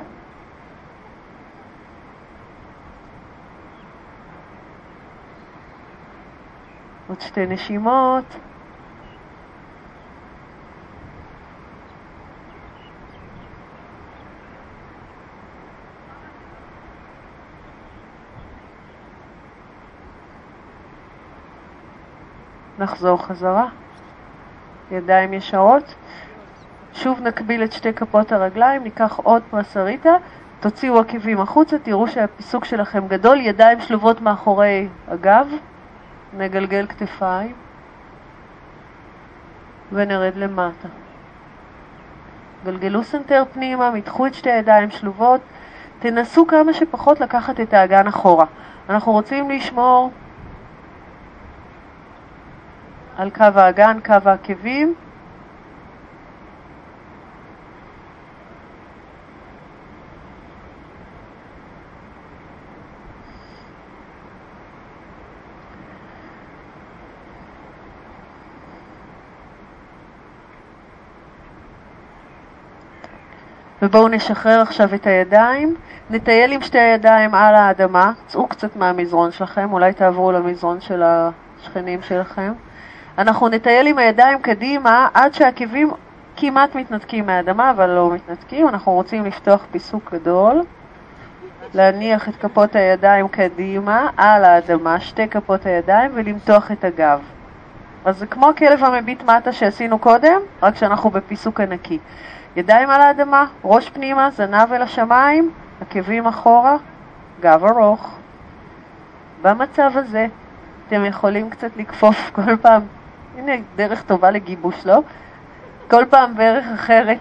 [7.13, 8.25] עוד שתי נשימות.
[22.79, 23.69] נחזור חזרה,
[24.91, 25.95] ידיים ישרות.
[26.93, 30.17] שוב נקביל את שתי כפות הרגליים, ניקח עוד פרסריטה,
[30.61, 35.47] תוציאו עקבים החוצה, תראו שהפיסוק שלכם גדול, ידיים שלובות מאחורי הגב.
[36.37, 37.55] נגלגל כתפיים
[39.93, 40.89] ונרד למטה.
[42.65, 45.41] גלגלו סנטר פנימה, מתחו את שתי הידיים שלובות,
[45.99, 48.47] תנסו כמה שפחות לקחת את האגן אחורה.
[48.89, 50.11] אנחנו רוצים לשמור
[53.17, 54.95] על קו האגן, קו העקבים,
[73.83, 75.75] ובואו נשחרר עכשיו את הידיים,
[76.11, 82.03] נטייל עם שתי הידיים על האדמה, צאו קצת מהמזרון שלכם, אולי תעברו למזרון של השכנים
[82.03, 82.53] שלכם.
[83.19, 85.91] אנחנו נטייל עם הידיים קדימה עד שהעקבים
[86.37, 88.69] כמעט מתנתקים מהאדמה, אבל לא מתנתקים.
[88.69, 90.63] אנחנו רוצים לפתוח פיסוק גדול,
[91.75, 97.21] להניח את כפות הידיים קדימה על האדמה, שתי כפות הידיים, ולמתוח את הגב.
[98.05, 101.99] אז זה כמו הכלב המביט מטה שעשינו קודם, רק שאנחנו בפיסוק ענקי.
[102.57, 105.51] ידיים על האדמה, ראש פנימה, זנב אל השמיים,
[105.81, 106.77] עקבים אחורה,
[107.41, 108.19] גב ארוך.
[109.43, 110.27] במצב הזה
[110.89, 112.83] אתם יכולים קצת לכפוף כל פעם,
[113.39, 115.03] הנה דרך טובה לגיבוש, לא?
[115.91, 117.21] כל פעם בערך אחרת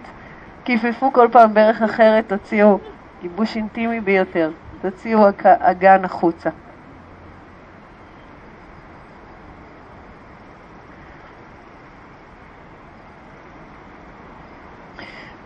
[0.66, 2.80] כיפפו כל פעם ברך אחרת, תוציאו
[3.22, 4.52] גיבוש אינטימי ביותר,
[4.82, 6.50] תוציאו אגן החוצה.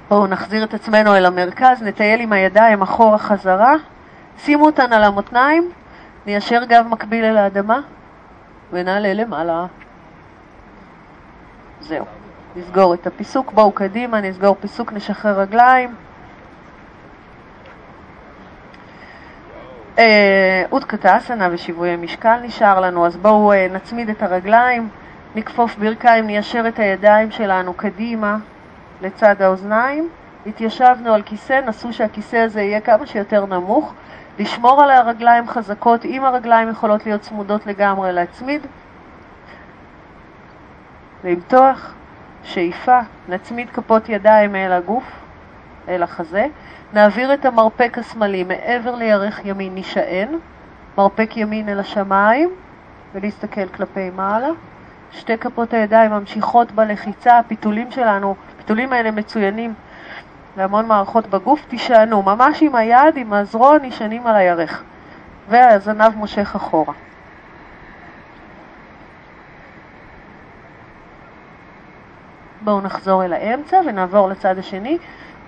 [0.10, 3.74] בואו נחזיר את עצמנו אל המרכז, נטייל עם הידיים אחורה חזרה,
[4.38, 5.72] שימו אותן על המותניים,
[6.26, 7.80] ניישר גב מקביל אל האדמה
[8.72, 9.66] ונעלה למעלה.
[11.82, 12.06] זהו.
[12.56, 15.96] נסגור את הפיסוק, בואו קדימה, נסגור פיסוק, נשחרר רגליים.
[20.72, 24.90] אודקתא אה, ושיווי משקל נשאר לנו, אז בואו אה, נצמיד את הרגליים,
[25.36, 28.38] נכפוף ברכיים, ניישר את הידיים שלנו קדימה
[29.02, 30.10] לצד האוזניים.
[30.46, 33.94] התיישבנו על כיסא, נסו שהכיסא הזה יהיה כמה שיותר נמוך.
[34.40, 38.62] לשמור על הרגליים חזקות, אם הרגליים יכולות להיות צמודות לגמרי, להצמיד.
[41.24, 41.94] למתוח,
[42.44, 45.04] שאיפה, נצמיד כפות ידיים אל הגוף,
[45.88, 46.48] אל החזה.
[46.94, 50.30] נעביר את המרפק השמאלי מעבר לירך ימין, נשען,
[50.98, 52.50] מרפק ימין אל השמיים
[53.14, 54.50] ולהסתכל כלפי מעלה.
[55.12, 58.36] שתי כפות הידיים ממשיכות בלחיצה, הפיתולים שלנו,
[58.66, 59.74] הפיתולים האלה מצוינים
[60.58, 64.84] להמון מערכות בגוף, תישענו, ממש עם היד, עם הזרוע, נשענים על הירך,
[65.50, 66.94] והזנב מושך אחורה.
[72.62, 74.98] בואו נחזור אל האמצע ונעבור לצד השני.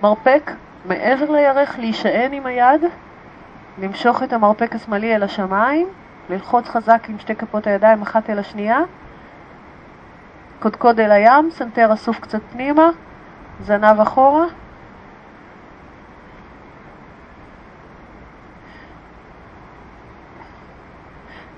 [0.02, 0.50] מרפק
[0.84, 2.84] מעבר לירך, להישען עם היד,
[3.78, 5.88] למשוך את המרפק השמאלי אל השמיים,
[6.30, 8.80] ללחוץ חזק עם שתי כפות הידיים אחת אל השנייה,
[10.60, 12.88] קודקוד אל הים, סנטר אסוף קצת פנימה,
[13.60, 14.44] זנב אחורה.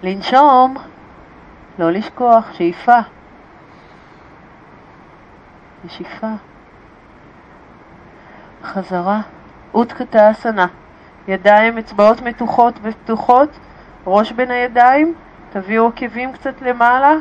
[0.02, 0.76] לנשום,
[1.78, 2.98] לא לשכוח, שאיפה.
[5.84, 6.32] נשיפה.
[8.62, 9.20] חזרה.
[9.74, 10.66] אותקתא אסנה.
[11.28, 13.58] ידיים, אצבעות מתוחות ופתוחות,
[14.06, 15.14] ראש בין הידיים,
[15.50, 17.14] תביאו עקבים קצת למעלה.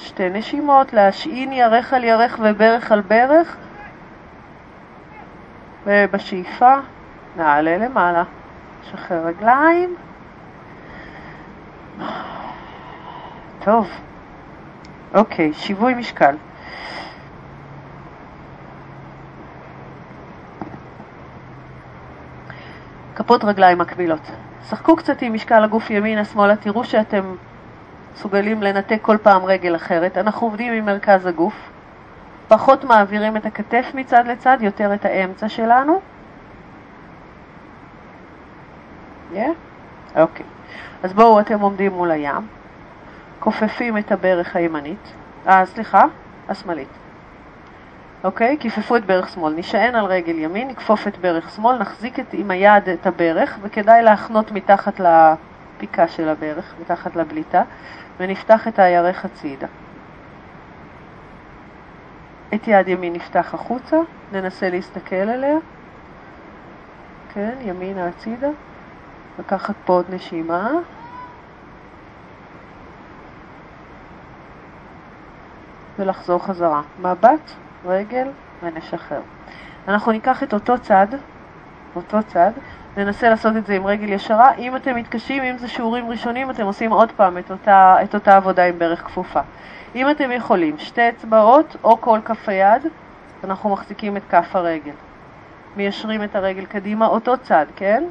[0.00, 3.56] שתי נשימות, להשעין ירך על ירך וברך על ברך.
[5.86, 6.74] ובשאיפה
[7.36, 8.22] נעלה למעלה.
[8.82, 9.96] שחרר רגליים.
[13.64, 13.90] טוב.
[15.14, 16.36] אוקיי, שיווי משקל.
[23.16, 24.30] כפות רגליים מקבילות.
[24.68, 27.34] שחקו קצת עם משקל הגוף ימינה-שמאלה, תראו שאתם
[28.14, 30.18] מסוגלים לנתק כל פעם רגל אחרת.
[30.18, 31.70] אנחנו עובדים עם מרכז הגוף,
[32.48, 36.00] פחות מעבירים את הכתף מצד לצד, יותר את האמצע שלנו.
[39.32, 39.52] כן?
[40.14, 40.20] Yeah?
[40.20, 40.46] אוקיי.
[40.46, 40.60] Okay.
[41.02, 42.46] אז בואו, אתם עומדים מול הים,
[43.40, 45.12] כופפים את הברך הימנית,
[45.46, 46.04] אה, סליחה,
[46.48, 46.88] השמאלית.
[48.24, 48.56] אוקיי?
[48.60, 49.54] כיפפו את ברך שמאל.
[49.56, 54.02] נשען על רגל ימין, נכפוף את ברך שמאל, נחזיק את, עם היד את הברך, וכדאי
[54.02, 57.62] להחנות מתחת לפיקה של הברך, מתחת לבליטה,
[58.20, 59.66] ונפתח את הירך הצידה.
[62.54, 63.96] את יד ימין נפתח החוצה,
[64.32, 65.56] ננסה להסתכל עליה.
[67.34, 68.48] כן, ימינה הצידה.
[69.38, 70.70] לקחת פה עוד נשימה.
[75.98, 76.82] ולחזור חזרה.
[76.98, 77.50] מבט,
[77.84, 78.28] רגל
[78.62, 79.20] ונשחרר.
[79.88, 81.06] אנחנו ניקח את אותו צד,
[81.96, 82.52] אותו צד,
[82.96, 84.54] ננסה לעשות את זה עם רגל ישרה.
[84.54, 88.36] אם אתם מתקשים, אם זה שיעורים ראשונים, אתם עושים עוד פעם את אותה, את אותה
[88.36, 89.40] עבודה עם ברך כפופה.
[89.94, 92.82] אם אתם יכולים, שתי אצבעות או כל כף היד,
[93.44, 94.92] אנחנו מחזיקים את כף הרגל.
[95.76, 98.04] מיישרים את הרגל קדימה, אותו צד, כן?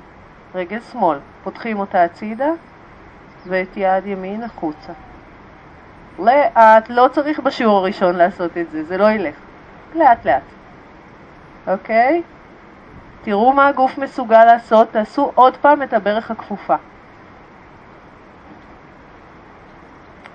[0.56, 1.18] רגל שמאל.
[1.44, 2.50] פותחים אותה הצידה
[3.46, 4.94] ואת יד ימין החוצה.
[6.20, 9.36] לאט, לא צריך בשיעור הראשון לעשות את זה, זה לא ילך.
[9.96, 10.44] לאט לאט.
[11.68, 12.22] אוקיי?
[13.22, 16.76] תראו מה הגוף מסוגל לעשות, תעשו עוד פעם את הברך הכפופה.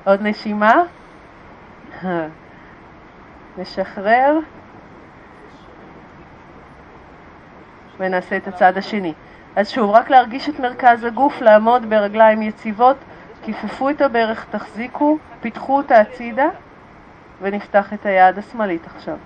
[0.04, 0.82] עוד נשימה.
[3.58, 4.38] נשחרר.
[7.98, 9.12] ונעשה את הצד השני.
[9.56, 12.96] אז שוב, רק להרגיש את מרכז הגוף, לעמוד ברגליים יציבות,
[13.42, 16.46] כיפפו את הברך, תחזיקו, פיתחו אותה הצידה,
[17.42, 19.16] ונפתח את היד השמאלית עכשיו.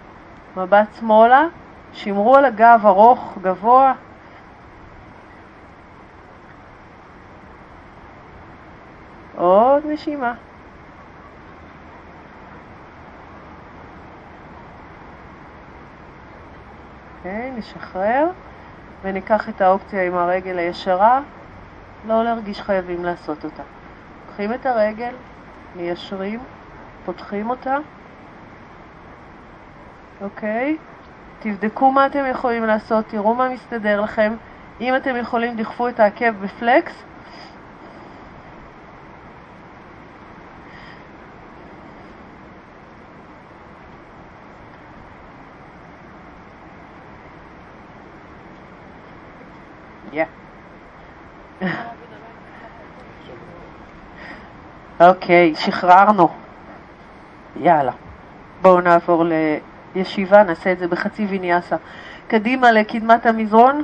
[0.56, 1.46] מבט שמאלה,
[1.93, 3.93] שמרו על הגב ארוך, גבוה.
[9.36, 10.34] עוד נשימה.
[17.16, 18.26] אוקיי, נשחרר.
[19.03, 21.20] וניקח את האופציה עם הרגל הישרה,
[22.07, 23.62] לא להרגיש חייבים לעשות אותה.
[24.26, 25.14] לוקחים את הרגל,
[25.76, 26.41] מיישרים,
[27.05, 27.76] פותחים אותה,
[30.20, 30.76] אוקיי?
[31.39, 34.34] תבדקו מה אתם יכולים לעשות, תראו מה מסתדר לכם.
[34.80, 37.05] אם אתם יכולים, דחפו את העקב בפלקס.
[55.01, 56.28] אוקיי, שחררנו.
[57.57, 57.93] יאללה.
[58.62, 59.24] בואו נעבור
[59.95, 61.76] לישיבה, נעשה את זה בחצי ויניאסה.
[62.28, 63.82] קדימה לקדמת המזרון,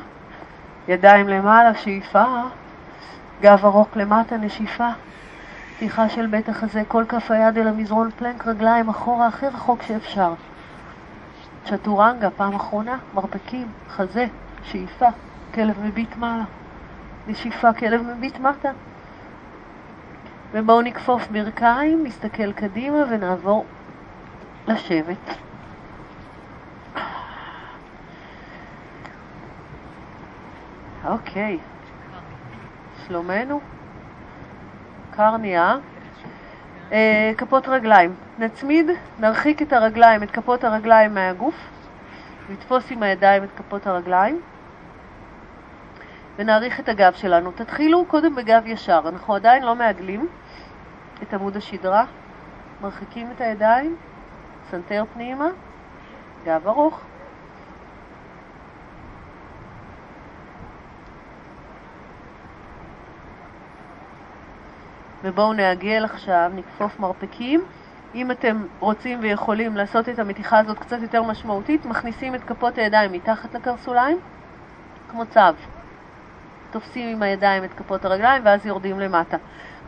[0.88, 2.24] ידיים למעלה, שאיפה,
[3.40, 4.88] גב ארוך למטה, נשיפה,
[5.76, 10.32] פתיחה של בית החזה, כל כף היד אל המזרון, פלנק רגליים אחורה, הכי רחוק שאפשר.
[11.64, 14.26] צ'טורנגה, פעם אחרונה, מרפקים, חזה,
[14.64, 15.08] שאיפה,
[15.54, 16.44] כלב מביט מעלה,
[17.26, 18.70] נשיפה, כלב מביט מטה.
[20.52, 23.64] ובואו נכפוף ברכיים, נסתכל קדימה ונעבור
[24.68, 25.36] לשבת.
[31.04, 31.58] אוקיי,
[33.06, 33.60] שלומנו?
[35.10, 35.76] קר נהיה.
[36.92, 38.14] אה, כפות רגליים.
[38.38, 41.54] נצמיד, נרחיק את הרגליים, את כפות הרגליים מהגוף,
[42.50, 44.40] נתפוס עם הידיים את כפות הרגליים,
[46.36, 47.52] ונעריך את הגב שלנו.
[47.52, 50.28] תתחילו קודם בגב ישר, אנחנו עדיין לא מעגלים
[51.22, 52.04] את עמוד השדרה,
[52.82, 53.96] מרחיקים את הידיים,
[54.70, 55.48] סנטר פנימה,
[56.44, 57.00] גב ארוך.
[65.24, 67.64] ובואו נעגל עכשיו, נכפוף מרפקים.
[68.14, 73.12] אם אתם רוצים ויכולים לעשות את המתיחה הזאת קצת יותר משמעותית, מכניסים את כפות הידיים
[73.12, 74.18] מתחת לקרסוליים,
[75.10, 75.40] כמו צב.
[76.70, 79.36] תופסים עם הידיים את כפות הרגליים ואז יורדים למטה.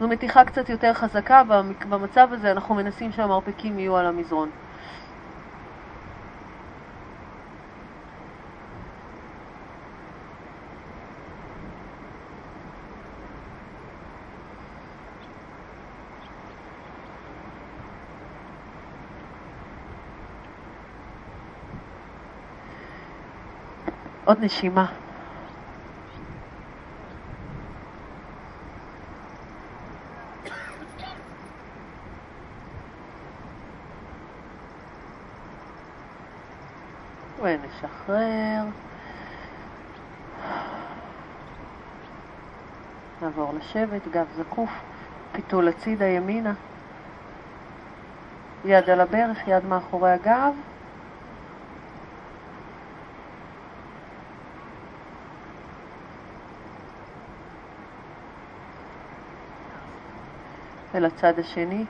[0.00, 1.42] זו מתיחה קצת יותר חזקה,
[1.88, 4.50] במצב הזה אנחנו מנסים שהמרפקים יהיו על המזרון.
[24.26, 24.86] עוד נשימה.
[37.42, 38.64] ונשחרר.
[43.22, 44.70] נעבור לשבת, גב זקוף,
[45.32, 46.52] פיתול הצידה ימינה,
[48.64, 50.54] יד על הברך, יד מאחורי הגב.
[60.96, 61.84] אל הצד השני.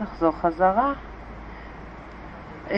[0.00, 0.92] נחזור חזרה.
[2.70, 2.76] אמ,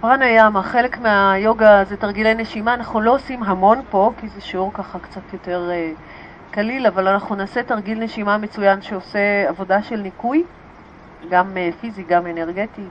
[0.00, 4.72] פרנה ימה, חלק מהיוגה זה תרגילי נשימה, אנחנו לא עושים המון פה, כי זה שיעור
[4.74, 6.13] ככה קצת יותר uh,
[6.54, 10.44] קליל, אבל אנחנו נעשה תרגיל נשימה מצוין שעושה עבודה של ניקוי,
[11.30, 12.82] גם uh, פיזי, גם אנרגטי.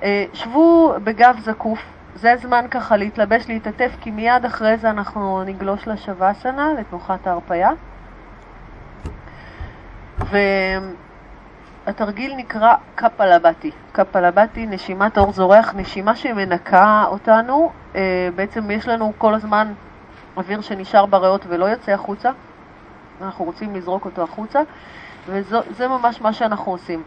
[0.00, 0.04] Uh,
[0.34, 1.78] שבו בגב זקוף,
[2.14, 7.70] זה הזמן ככה להתלבש, להתעטף, כי מיד אחרי זה אנחנו נגלוש לשוואסנה, לתנוחת ההרפייה.
[10.30, 10.36] ו...
[11.86, 13.70] התרגיל נקרא קפלבטי.
[13.92, 17.70] קפלבטי, נשימת אור זורח, נשימה שמנקה אותנו.
[17.96, 19.72] אה, בעצם יש לנו כל הזמן
[20.36, 22.30] אוויר שנשאר בריאות ולא יוצא החוצה.
[23.22, 24.60] אנחנו רוצים לזרוק אותו החוצה,
[25.28, 27.02] וזה ממש מה שאנחנו עושים.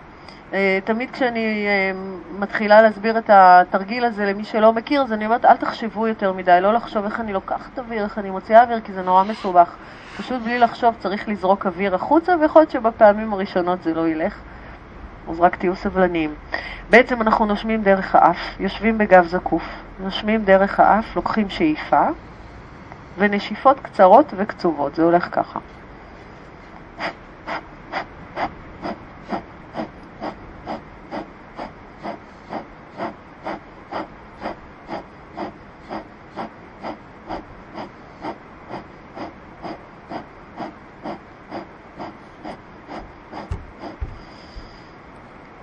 [0.53, 1.99] אה, תמיד כשאני אה,
[2.39, 6.59] מתחילה להסביר את התרגיל הזה למי שלא מכיר, אז אני אומרת, אל תחשבו יותר מדי,
[6.61, 9.75] לא לחשוב איך אני לוקחת אוויר, איך אני מוציאה אוויר, כי זה נורא מסובך.
[10.17, 14.39] פשוט בלי לחשוב צריך לזרוק אוויר החוצה, ויכול להיות שבפעמים הראשונות זה לא ילך.
[15.29, 16.33] אז רק תהיו סבלניים.
[16.89, 19.63] בעצם אנחנו נושמים דרך האף, יושבים בגב זקוף,
[19.99, 22.07] נושמים דרך האף, לוקחים שאיפה,
[23.17, 25.59] ונשיפות קצרות וקצובות, זה הולך ככה.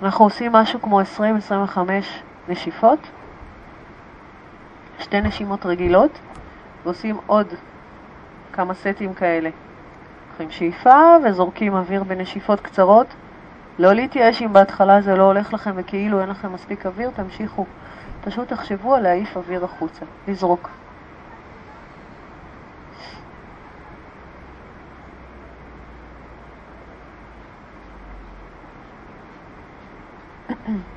[0.07, 1.79] אנחנו עושים משהו כמו 20-25
[2.49, 2.99] נשיפות,
[4.99, 6.11] שתי נשימות רגילות,
[6.85, 7.47] ועושים עוד
[8.53, 9.51] כמה סטים כאלה.
[10.29, 13.07] לוקחים שאיפה וזורקים אוויר בנשיפות קצרות,
[13.79, 17.67] לא להתייאש אם בהתחלה זה לא הולך לכם וכאילו אין לכם מספיק אוויר, תמשיכו.
[18.25, 20.71] פשוט תחשבו על להעיף אוויר החוצה, לזרוק.
[30.69, 30.96] Mm.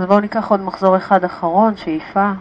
[0.00, 2.32] אז בואו ניקח עוד מחזור אחד אחרון, שאיפה.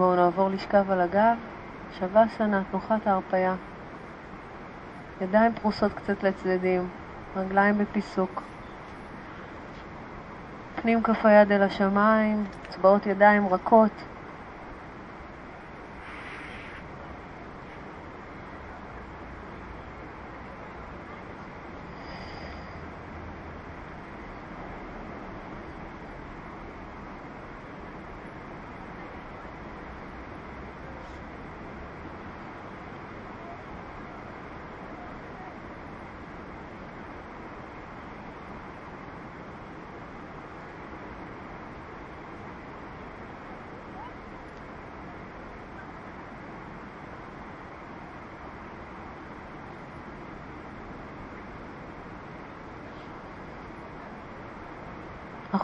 [0.00, 1.36] ובואו נעבור לשכב על הגב,
[1.98, 3.54] שווה סנה, תנוחת ההרפייה.
[5.20, 6.88] ידיים פרוסות קצת לצדדים,
[7.36, 8.42] רגליים בפיסוק.
[10.82, 14.09] פנים כף היד אל השמיים, אצבעות ידיים רכות.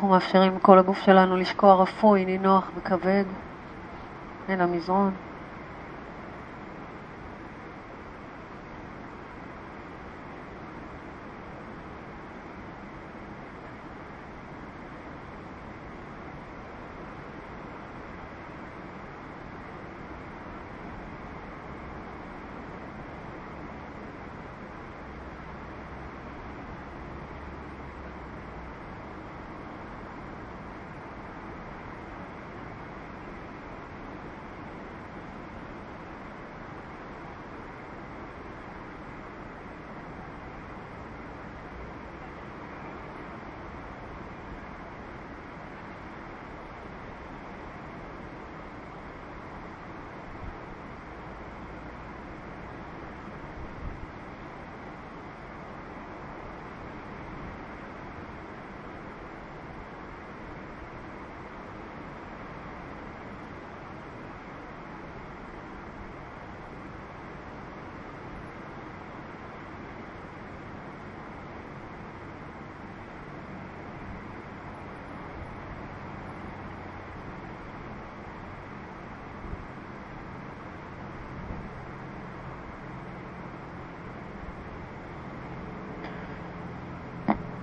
[0.07, 3.25] אנחנו מאפשרים לכל הגוף שלנו לשקוע רפוי, נינוח וכבד
[4.49, 5.36] אל המזרון.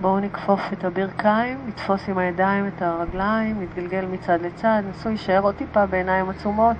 [0.04, 5.54] בואו נכפוף את הברכיים, נתפוס עם הידיים את הרגליים, נתגלגל מצד לצד, נסו להישאר עוד
[5.54, 6.76] טיפה בעיניים עצומות.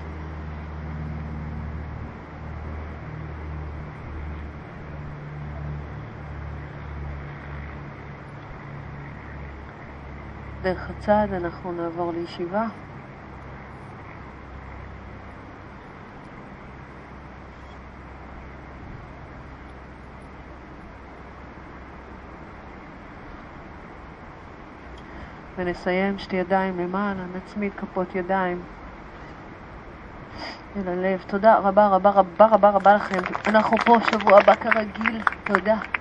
[10.63, 12.84] דרך הצד אנחנו נעבור לישיבה.
[25.65, 28.63] ונסיים שתי ידיים למעלה, נצמיד כפות ידיים
[30.77, 31.25] אל הלב.
[31.27, 33.21] תודה רבה רבה רבה רבה רבה לכם.
[33.47, 35.21] אנחנו פה שבוע הבא כרגיל.
[35.47, 35.94] תודה.